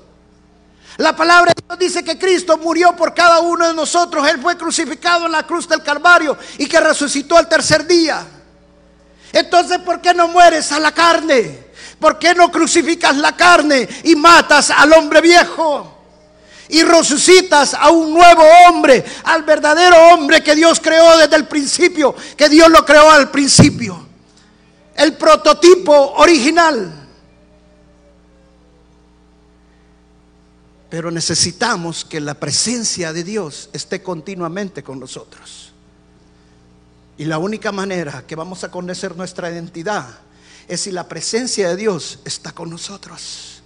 La 0.98 1.14
palabra 1.14 1.52
de 1.54 1.62
Dios 1.66 1.78
dice 1.78 2.04
que 2.04 2.18
Cristo 2.18 2.56
murió 2.56 2.96
por 2.96 3.12
cada 3.12 3.40
uno 3.40 3.66
de 3.68 3.74
nosotros. 3.74 4.26
Él 4.28 4.40
fue 4.40 4.56
crucificado 4.56 5.26
en 5.26 5.32
la 5.32 5.42
cruz 5.42 5.68
del 5.68 5.82
Calvario 5.82 6.36
y 6.58 6.66
que 6.66 6.80
resucitó 6.80 7.36
al 7.36 7.48
tercer 7.48 7.86
día. 7.86 8.26
Entonces, 9.32 9.78
¿por 9.80 10.00
qué 10.00 10.14
no 10.14 10.28
mueres 10.28 10.72
a 10.72 10.80
la 10.80 10.92
carne? 10.92 11.66
¿Por 12.00 12.18
qué 12.18 12.34
no 12.34 12.50
crucificas 12.50 13.16
la 13.16 13.36
carne 13.36 13.86
y 14.04 14.16
matas 14.16 14.70
al 14.70 14.92
hombre 14.94 15.20
viejo? 15.20 15.92
Y 16.68 16.82
resucitas 16.82 17.74
a 17.74 17.90
un 17.90 18.12
nuevo 18.12 18.42
hombre, 18.66 19.04
al 19.24 19.42
verdadero 19.42 19.96
hombre 20.12 20.42
que 20.42 20.54
Dios 20.54 20.80
creó 20.80 21.16
desde 21.18 21.36
el 21.36 21.46
principio, 21.46 22.14
que 22.36 22.48
Dios 22.48 22.70
lo 22.70 22.84
creó 22.84 23.10
al 23.10 23.30
principio. 23.30 24.06
El 24.94 25.14
prototipo 25.16 26.14
original. 26.16 27.05
Pero 30.88 31.10
necesitamos 31.10 32.04
que 32.04 32.20
la 32.20 32.34
presencia 32.34 33.12
de 33.12 33.24
Dios 33.24 33.70
esté 33.72 34.02
continuamente 34.02 34.82
con 34.82 35.00
nosotros. 35.00 35.72
Y 37.18 37.24
la 37.24 37.38
única 37.38 37.72
manera 37.72 38.24
que 38.26 38.36
vamos 38.36 38.62
a 38.62 38.70
conocer 38.70 39.16
nuestra 39.16 39.50
identidad 39.50 40.06
es 40.68 40.82
si 40.82 40.90
la 40.90 41.08
presencia 41.08 41.68
de 41.68 41.76
Dios 41.76 42.20
está 42.24 42.52
con 42.52 42.70
nosotros. 42.70 43.62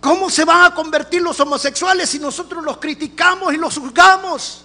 ¿Cómo 0.00 0.28
se 0.28 0.44
van 0.44 0.64
a 0.64 0.74
convertir 0.74 1.22
los 1.22 1.38
homosexuales 1.38 2.10
si 2.10 2.18
nosotros 2.18 2.64
los 2.64 2.78
criticamos 2.78 3.54
y 3.54 3.56
los 3.56 3.78
juzgamos? 3.78 4.64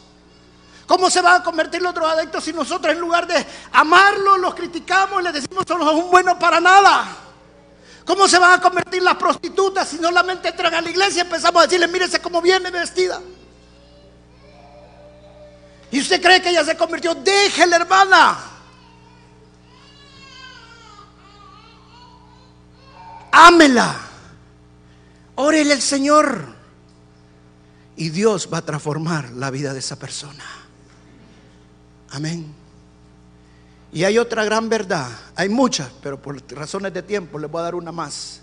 ¿Cómo 0.88 1.10
se 1.12 1.22
van 1.22 1.42
a 1.42 1.44
convertir 1.44 1.82
los 1.82 1.94
drogadictos 1.94 2.44
si 2.44 2.54
nosotros 2.54 2.92
en 2.92 3.00
lugar 3.00 3.28
de 3.28 3.46
amarlos 3.72 4.40
los 4.40 4.56
criticamos 4.56 5.22
y 5.22 5.26
les 5.26 5.34
decimos 5.34 5.64
son 5.68 5.82
un 5.82 6.10
bueno 6.10 6.40
para 6.40 6.60
nada? 6.60 7.27
¿Cómo 8.08 8.26
se 8.30 8.40
van 8.40 8.54
a 8.54 8.62
convertir 8.62 9.04
las 9.04 9.18
prostitutas 9.18 9.90
si 9.90 9.98
solamente 9.98 10.48
entran 10.48 10.74
a 10.74 10.80
la 10.80 10.90
iglesia 10.90 11.24
empezamos 11.24 11.62
a 11.62 11.66
decirle, 11.66 11.90
mírese 11.90 12.22
cómo 12.22 12.42
viene 12.42 12.72
vestida? 12.72 13.22
Y 15.92 16.00
usted 16.00 16.22
cree 16.22 16.42
que 16.42 16.50
ella 16.52 16.64
se 16.64 16.78
convirtió, 16.78 17.14
déjela 17.16 17.76
hermana. 17.76 18.38
Ámela. 23.30 23.98
Órele 25.36 25.74
al 25.74 25.82
Señor. 25.82 26.56
Y 27.98 28.08
Dios 28.10 28.48
va 28.52 28.60
a 28.60 28.62
transformar 28.62 29.32
la 29.32 29.52
vida 29.52 29.74
de 29.74 29.80
esa 29.80 30.00
persona. 30.00 30.46
Amén. 32.12 32.56
Y 33.92 34.04
hay 34.04 34.18
otra 34.18 34.44
gran 34.44 34.68
verdad, 34.70 35.10
hay 35.36 35.50
muchas, 35.50 35.90
pero 36.02 36.22
por 36.22 36.42
razones 36.52 36.94
de 36.94 37.02
tiempo 37.02 37.40
les 37.40 37.50
voy 37.50 37.60
a 37.60 37.64
dar 37.64 37.76
una 37.76 37.92
más. 37.92 38.42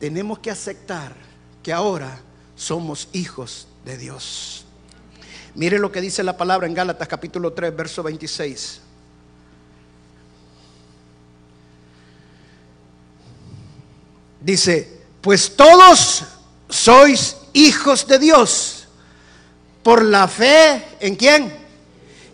Tenemos 0.00 0.40
que 0.40 0.50
aceptar 0.50 1.14
que 1.62 1.72
ahora 1.72 2.20
somos 2.56 3.08
hijos 3.12 3.68
de 3.84 3.96
Dios. 3.96 4.64
Mire 5.54 5.78
lo 5.78 5.92
que 5.92 6.00
dice 6.00 6.22
la 6.24 6.36
palabra 6.36 6.66
en 6.66 6.74
Gálatas 6.74 7.06
capítulo 7.06 7.52
3, 7.52 7.76
verso 7.76 8.02
26. 8.02 8.80
Dice, 14.40 15.00
pues 15.20 15.56
todos 15.56 16.24
sois 16.68 17.36
hijos 17.54 18.06
de 18.06 18.18
Dios 18.18 18.88
por 19.82 20.02
la 20.04 20.28
fe 20.28 20.84
en 21.00 21.14
quién? 21.14 21.63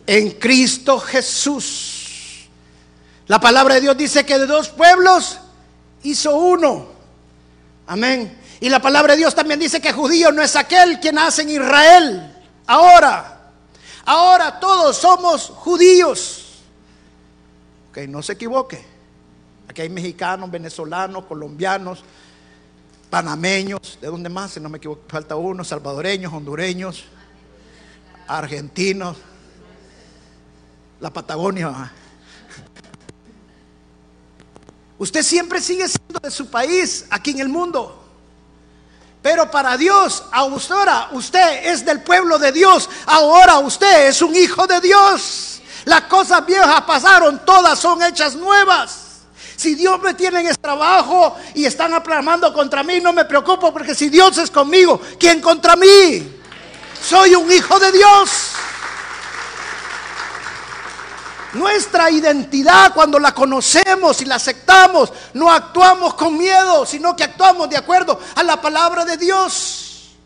En 0.07 0.32
Cristo 0.32 0.98
Jesús. 0.98 2.48
La 3.26 3.38
palabra 3.38 3.74
de 3.74 3.82
Dios 3.82 3.96
dice 3.96 4.26
que 4.26 4.38
de 4.38 4.46
dos 4.46 4.70
pueblos 4.70 5.38
hizo 6.03 6.36
uno. 6.36 6.88
Amén. 7.86 8.38
Y 8.61 8.68
la 8.68 8.80
palabra 8.80 9.14
de 9.14 9.18
Dios 9.18 9.34
también 9.34 9.61
dice 9.61 9.80
que 9.80 9.92
judío 9.92 10.32
no 10.32 10.42
es 10.42 10.57
aquel 10.57 11.01
quien 11.01 11.14
nace 11.14 11.42
en 11.42 11.51
Israel. 11.51 12.36
Ahora, 12.66 13.53
ahora 14.05 14.61
todos 14.61 14.96
somos 14.96 15.46
judíos. 15.46 16.59
Ok, 17.90 17.98
no 18.09 18.22
se 18.22 18.32
equivoque. 18.32 18.84
Aquí 19.68 19.82
hay 19.82 19.88
mexicanos, 19.88 20.51
venezolanos, 20.51 21.24
colombianos, 21.26 22.03
panameños, 23.09 23.98
¿de 24.01 24.09
dónde 24.09 24.28
más? 24.28 24.53
Si 24.53 24.61
no 24.61 24.68
me 24.68 24.78
equivoco, 24.78 25.03
falta 25.09 25.36
uno, 25.36 25.64
salvadoreños, 25.64 26.32
hondureños, 26.32 27.05
argentinos, 28.26 29.16
la 31.01 31.11
Patagonia. 31.11 31.92
Usted 34.98 35.22
siempre 35.22 35.61
sigue 35.61 35.88
siendo 35.88 36.20
de 36.20 36.30
su 36.30 36.48
país 36.48 37.07
aquí 37.11 37.30
en 37.30 37.40
el 37.40 37.48
mundo. 37.48 37.96
Pero 39.22 39.51
para 39.51 39.76
Dios, 39.76 40.24
ahora 40.32 41.09
usted 41.12 41.66
es 41.66 41.84
del 41.84 42.03
pueblo 42.03 42.38
de 42.38 42.53
Dios, 42.53 42.88
ahora 43.07 43.59
usted 43.59 44.09
es 44.09 44.22
un 44.22 44.34
hijo 44.34 44.66
de 44.66 44.80
Dios. 44.80 45.61
Las 45.84 46.03
cosas 46.03 46.44
viejas 46.46 46.82
pasaron, 46.82 47.44
todas 47.44 47.78
son 47.78 48.03
hechas 48.03 48.34
nuevas. 48.34 49.07
Si 49.57 49.74
Dios 49.74 50.01
me 50.01 50.14
tiene 50.14 50.40
en 50.40 50.46
ese 50.46 50.57
trabajo 50.57 51.36
y 51.55 51.66
están 51.66 51.92
aplamando 51.92 52.53
contra 52.53 52.82
mí, 52.82 52.98
no 53.01 53.12
me 53.12 53.26
preocupo 53.26 53.72
porque 53.72 53.94
si 53.94 54.09
Dios 54.09 54.38
es 54.38 54.51
conmigo, 54.51 55.01
¿quién 55.18 55.40
contra 55.40 55.76
mí? 55.76 56.40
Soy 57.03 57.34
un 57.34 57.51
hijo 57.51 57.78
de 57.78 57.92
Dios. 57.92 58.49
Nuestra 61.53 62.11
identidad 62.11 62.94
cuando 62.94 63.18
la 63.18 63.34
conocemos 63.34 64.20
y 64.20 64.24
la 64.24 64.36
aceptamos, 64.36 65.12
no 65.34 65.51
actuamos 65.51 66.14
con 66.14 66.38
miedo, 66.38 66.86
sino 66.86 67.16
que 67.16 67.24
actuamos 67.24 67.68
de 67.68 67.76
acuerdo 67.76 68.20
a 68.36 68.42
la 68.42 68.61
palabra 68.61 69.05
de 69.05 69.16
Dios. 69.16 70.16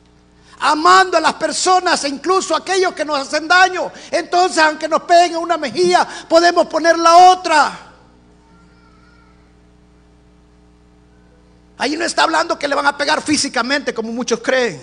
Amando 0.61 1.17
a 1.17 1.21
las 1.21 1.35
personas 1.35 2.05
e 2.05 2.09
incluso 2.09 2.55
a 2.55 2.59
aquellos 2.59 2.93
que 2.93 3.05
nos 3.05 3.19
hacen 3.19 3.49
daño. 3.49 3.91
Entonces, 4.11 4.59
aunque 4.59 4.87
nos 4.87 5.03
peguen 5.03 5.39
una 5.39 5.57
mejilla, 5.57 6.07
podemos 6.29 6.67
poner 6.67 6.99
la 6.99 7.17
otra. 7.31 7.79
Ahí 11.79 11.97
no 11.97 12.05
está 12.05 12.23
hablando 12.23 12.59
que 12.59 12.69
le 12.69 12.75
van 12.75 12.87
a 12.87 12.97
pegar 12.97 13.23
físicamente 13.23 13.93
como 13.95 14.13
muchos 14.13 14.41
creen. 14.41 14.81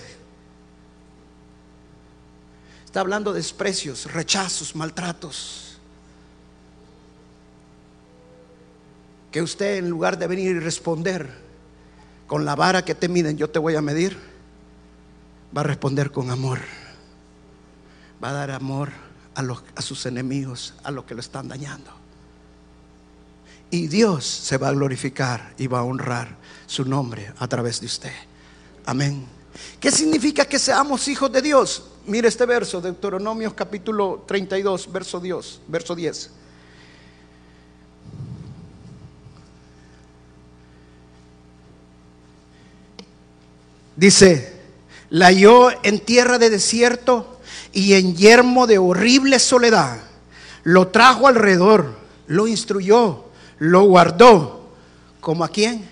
Está 2.83 2.99
hablando 2.99 3.31
de 3.31 3.39
desprecios, 3.39 4.11
rechazos, 4.11 4.75
maltratos. 4.75 5.70
Que 9.31 9.41
usted 9.41 9.77
en 9.77 9.89
lugar 9.89 10.17
de 10.17 10.27
venir 10.27 10.55
y 10.55 10.59
responder 10.59 11.29
con 12.27 12.45
la 12.45 12.55
vara 12.55 12.85
que 12.85 12.95
te 12.95 13.09
miden, 13.09 13.37
yo 13.37 13.49
te 13.49 13.59
voy 13.59 13.75
a 13.75 13.81
medir, 13.81 14.17
va 15.55 15.61
a 15.61 15.63
responder 15.63 16.11
con 16.11 16.29
amor. 16.29 16.59
Va 18.23 18.29
a 18.29 18.33
dar 18.33 18.51
amor 18.51 18.89
a, 19.33 19.41
los, 19.41 19.63
a 19.75 19.81
sus 19.81 20.05
enemigos, 20.05 20.73
a 20.83 20.91
los 20.91 21.05
que 21.05 21.15
lo 21.15 21.21
están 21.21 21.47
dañando. 21.47 21.91
Y 23.69 23.87
Dios 23.87 24.25
se 24.25 24.57
va 24.57 24.67
a 24.67 24.71
glorificar 24.73 25.53
y 25.57 25.67
va 25.67 25.79
a 25.79 25.83
honrar 25.83 26.37
su 26.67 26.85
nombre 26.85 27.33
a 27.39 27.47
través 27.47 27.79
de 27.79 27.85
usted. 27.85 28.13
Amén. 28.85 29.25
¿Qué 29.79 29.91
significa 29.91 30.45
que 30.45 30.59
seamos 30.59 31.07
hijos 31.07 31.31
de 31.31 31.41
Dios? 31.41 31.83
Mire 32.05 32.27
este 32.27 32.45
verso, 32.45 32.81
de 32.81 32.91
Deuteronomios 32.91 33.53
capítulo 33.53 34.23
32, 34.27 34.91
verso, 34.91 35.19
Dios, 35.19 35.61
verso 35.67 35.95
10. 35.95 36.31
Dice, 43.95 44.53
la 45.09 45.27
halló 45.27 45.69
en 45.83 45.99
tierra 45.99 46.37
de 46.37 46.49
desierto 46.49 47.39
y 47.73 47.93
en 47.93 48.15
yermo 48.15 48.67
de 48.67 48.77
horrible 48.77 49.39
soledad. 49.39 49.99
Lo 50.63 50.87
trajo 50.89 51.27
alrededor, 51.27 51.95
lo 52.27 52.47
instruyó, 52.47 53.25
lo 53.59 53.83
guardó. 53.83 54.69
¿Como 55.19 55.43
a 55.43 55.49
quién? 55.49 55.89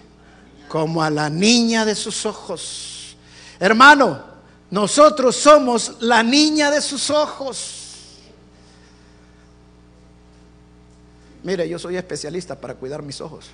Como 0.68 1.04
a 1.04 1.10
la 1.10 1.30
niña 1.30 1.86
de 1.86 1.96
sus 1.96 2.26
ojos. 2.26 3.16
Hermano, 3.60 4.24
nosotros 4.72 5.36
somos 5.36 5.98
la 6.00 6.24
niña 6.24 6.72
de 6.72 6.82
sus 6.82 7.10
ojos. 7.10 7.80
Mire, 11.44 11.68
yo 11.68 11.80
soy 11.80 11.98
especialista 11.98 12.60
para 12.60 12.76
cuidar 12.76 13.02
mis 13.02 13.20
ojos. 13.22 13.46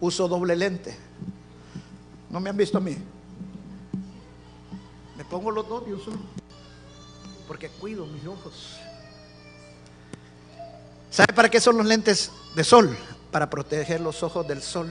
Uso 0.00 0.28
doble 0.28 0.54
lente. 0.56 0.96
¿No 2.32 2.40
me 2.40 2.48
han 2.48 2.56
visto 2.56 2.78
a 2.78 2.80
mí? 2.80 2.96
Me 5.16 5.24
pongo 5.26 5.50
los 5.50 5.68
dos 5.68 5.84
uso 5.86 6.10
porque 7.46 7.68
cuido 7.68 8.06
mis 8.06 8.26
ojos. 8.26 8.78
¿Sabe 11.10 11.34
para 11.34 11.50
qué 11.50 11.60
son 11.60 11.76
los 11.76 11.84
lentes 11.84 12.32
de 12.56 12.64
sol? 12.64 12.96
Para 13.30 13.50
proteger 13.50 14.00
los 14.00 14.22
ojos 14.22 14.48
del 14.48 14.62
sol. 14.62 14.90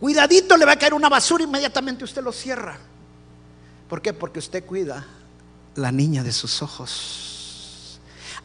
Cuidadito 0.00 0.56
le 0.56 0.64
va 0.64 0.72
a 0.72 0.76
caer 0.76 0.92
una 0.92 1.08
basura, 1.08 1.44
inmediatamente 1.44 2.02
usted 2.02 2.22
lo 2.22 2.32
cierra. 2.32 2.76
¿Por 3.88 4.02
qué? 4.02 4.12
Porque 4.12 4.40
usted 4.40 4.66
cuida 4.66 5.06
la 5.76 5.92
niña 5.92 6.24
de 6.24 6.32
sus 6.32 6.60
ojos. 6.60 7.33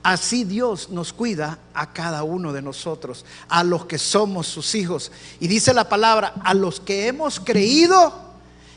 Así 0.01 0.45
Dios 0.45 0.89
nos 0.89 1.11
cuida 1.11 1.59
a 1.73 1.91
cada 1.91 2.23
uno 2.23 2.53
de 2.53 2.61
nosotros, 2.61 3.25
a 3.49 3.63
los 3.63 3.85
que 3.85 3.97
somos 3.97 4.47
sus 4.47 4.73
hijos. 4.75 5.11
Y 5.39 5.47
dice 5.47 5.73
la 5.73 5.89
palabra, 5.89 6.33
a 6.43 6.53
los 6.53 6.79
que 6.79 7.07
hemos 7.07 7.39
creído 7.39 8.13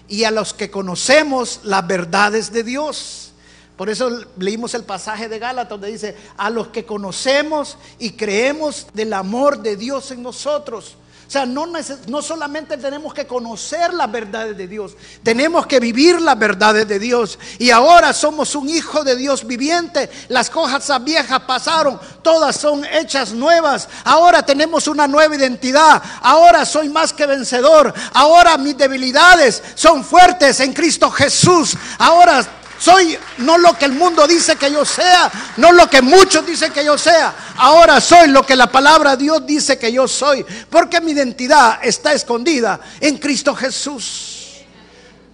y 0.08 0.24
a 0.24 0.30
los 0.30 0.52
que 0.52 0.70
conocemos 0.70 1.60
las 1.62 1.86
verdades 1.86 2.52
de 2.52 2.64
Dios. 2.64 3.32
Por 3.76 3.88
eso 3.88 4.10
leímos 4.36 4.74
el 4.74 4.84
pasaje 4.84 5.28
de 5.28 5.38
Gálatas 5.38 5.70
donde 5.70 5.92
dice, 5.92 6.16
a 6.36 6.50
los 6.50 6.68
que 6.68 6.84
conocemos 6.84 7.78
y 7.98 8.12
creemos 8.12 8.88
del 8.92 9.12
amor 9.12 9.62
de 9.62 9.76
Dios 9.76 10.10
en 10.10 10.22
nosotros. 10.22 10.96
O 11.32 11.38
sea, 11.40 11.46
no, 11.46 11.64
no 12.08 12.20
solamente 12.20 12.76
tenemos 12.76 13.14
que 13.14 13.26
conocer 13.26 13.94
las 13.94 14.12
verdades 14.12 14.54
de 14.54 14.68
Dios, 14.68 14.92
tenemos 15.22 15.66
que 15.66 15.80
vivir 15.80 16.20
las 16.20 16.38
verdades 16.38 16.86
de 16.86 16.98
Dios. 16.98 17.38
Y 17.58 17.70
ahora 17.70 18.12
somos 18.12 18.54
un 18.54 18.68
hijo 18.68 19.02
de 19.02 19.16
Dios 19.16 19.46
viviente. 19.46 20.10
Las 20.28 20.50
cosas 20.50 21.02
viejas 21.02 21.40
pasaron, 21.46 21.98
todas 22.20 22.56
son 22.56 22.84
hechas 22.84 23.32
nuevas. 23.32 23.88
Ahora 24.04 24.44
tenemos 24.44 24.86
una 24.88 25.08
nueva 25.08 25.34
identidad. 25.34 26.02
Ahora 26.20 26.66
soy 26.66 26.90
más 26.90 27.14
que 27.14 27.24
vencedor. 27.24 27.94
Ahora 28.12 28.58
mis 28.58 28.76
debilidades 28.76 29.62
son 29.74 30.04
fuertes 30.04 30.60
en 30.60 30.74
Cristo 30.74 31.10
Jesús. 31.10 31.78
Ahora 31.96 32.46
soy 32.82 33.16
no 33.38 33.58
lo 33.58 33.78
que 33.78 33.84
el 33.84 33.92
mundo 33.92 34.26
dice 34.26 34.56
que 34.56 34.72
yo 34.72 34.84
sea, 34.84 35.30
no 35.58 35.70
lo 35.70 35.88
que 35.88 36.02
muchos 36.02 36.44
dicen 36.44 36.72
que 36.72 36.84
yo 36.84 36.98
sea. 36.98 37.54
Ahora 37.56 38.00
soy 38.00 38.26
lo 38.28 38.44
que 38.44 38.56
la 38.56 38.72
palabra 38.72 39.12
de 39.12 39.22
Dios 39.22 39.46
dice 39.46 39.78
que 39.78 39.92
yo 39.92 40.08
soy. 40.08 40.44
Porque 40.68 41.00
mi 41.00 41.12
identidad 41.12 41.78
está 41.80 42.12
escondida 42.12 42.80
en 42.98 43.18
Cristo 43.18 43.54
Jesús. 43.54 44.64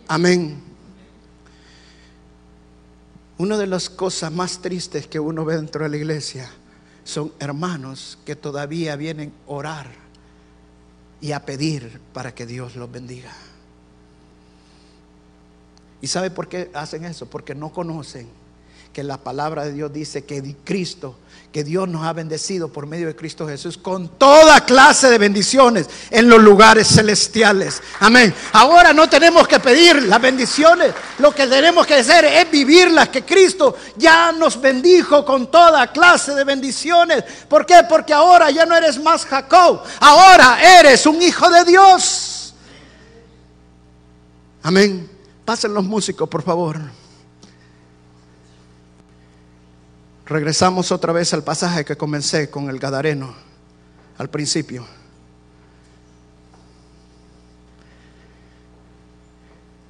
Amén. 0.09 0.63
Una 3.39 3.57
de 3.57 3.67
las 3.67 3.89
cosas 3.89 4.31
más 4.31 4.61
tristes 4.61 5.07
que 5.07 5.19
uno 5.19 5.47
ve 5.47 5.57
dentro 5.57 5.85
de 5.85 5.89
la 5.89 5.97
iglesia 5.97 6.51
son 7.03 7.33
hermanos 7.39 8.19
que 8.27 8.37
todavía 8.37 8.95
vienen 8.97 9.33
a 9.47 9.51
orar 9.51 9.87
y 11.23 11.33
a 11.33 11.47
pedir 11.47 11.99
para 12.13 12.35
que 12.35 12.45
Dios 12.45 12.77
los 12.77 12.93
bendiga. 12.93 13.33
¿Y 16.01 16.07
sabe 16.07 16.31
por 16.31 16.49
qué 16.49 16.71
hacen 16.75 17.05
eso? 17.05 17.27
Porque 17.27 17.55
no 17.55 17.71
conocen 17.71 18.29
que 18.93 19.03
la 19.03 19.19
palabra 19.19 19.65
de 19.65 19.73
Dios 19.73 19.93
dice 19.93 20.25
que 20.25 20.57
Cristo, 20.65 21.17
que 21.53 21.65
Dios 21.65 21.89
nos 21.89 22.05
ha 22.05 22.13
bendecido 22.13 22.69
por 22.69 22.87
medio 22.87 23.07
de 23.07 23.17
Cristo 23.17 23.47
Jesús 23.47 23.79
con 23.79 24.09
toda 24.19 24.65
clase 24.65 25.09
de 25.09 25.19
bendiciones 25.19 25.89
en 26.11 26.29
los 26.29 26.41
lugares 26.41 26.89
celestiales. 26.89 27.83
Amén. 28.01 28.35
Ahora 28.53 28.93
no 28.93 29.09
tenemos 29.09 29.47
que 29.47 29.61
pedir 29.61 30.03
las 30.03 30.21
bendiciones, 30.21 30.95
lo 31.19 31.35
que 31.35 31.47
tenemos 31.47 31.87
que 31.87 31.95
hacer 31.95 32.25
es 32.25 32.51
vivirlas, 32.51 33.09
que 33.09 33.25
Cristo 33.25 33.77
ya 33.97 34.33
nos 34.33 34.61
bendijo 34.61 35.25
con 35.25 35.51
toda 35.51 35.93
clase 35.93 36.35
de 36.35 36.45
bendiciones. 36.45 37.25
¿Por 37.49 37.65
qué? 37.65 37.85
Porque 37.89 38.13
ahora 38.13 38.51
ya 38.51 38.67
no 38.67 38.77
eres 38.77 39.01
más 39.01 39.25
Jacob, 39.25 39.83
ahora 40.01 40.81
eres 40.81 41.07
un 41.07 41.23
hijo 41.23 41.49
de 41.51 41.65
Dios. 41.65 42.55
Amén. 44.63 45.18
Pasen 45.49 45.73
los 45.73 45.85
músicos, 45.85 46.29
por 46.29 46.43
favor. 46.43 46.79
Regresamos 50.27 50.93
otra 50.93 51.15
vez 51.15 51.33
al 51.33 51.43
pasaje 51.43 51.87
que 51.87 51.97
comencé 51.97 52.51
con 52.51 52.69
el 52.69 52.79
Gadareno 52.79 53.35
al 54.19 54.29
principio. 54.29 54.87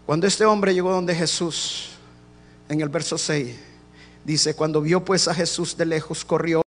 Cuando 0.07 0.29
este 0.29 0.45
hombre 0.45 0.73
llegó 0.73 0.93
donde 0.93 1.13
Jesús, 1.13 1.89
en 2.69 2.81
el 2.81 2.89
verso 2.89 3.19
6, 3.19 3.57
dice, 4.25 4.55
cuando 4.55 4.81
vio 4.81 5.05
pues 5.05 5.27
a 5.27 5.35
Jesús 5.35 5.77
de 5.77 5.87
lejos, 5.87 6.25
corrió 6.25 6.63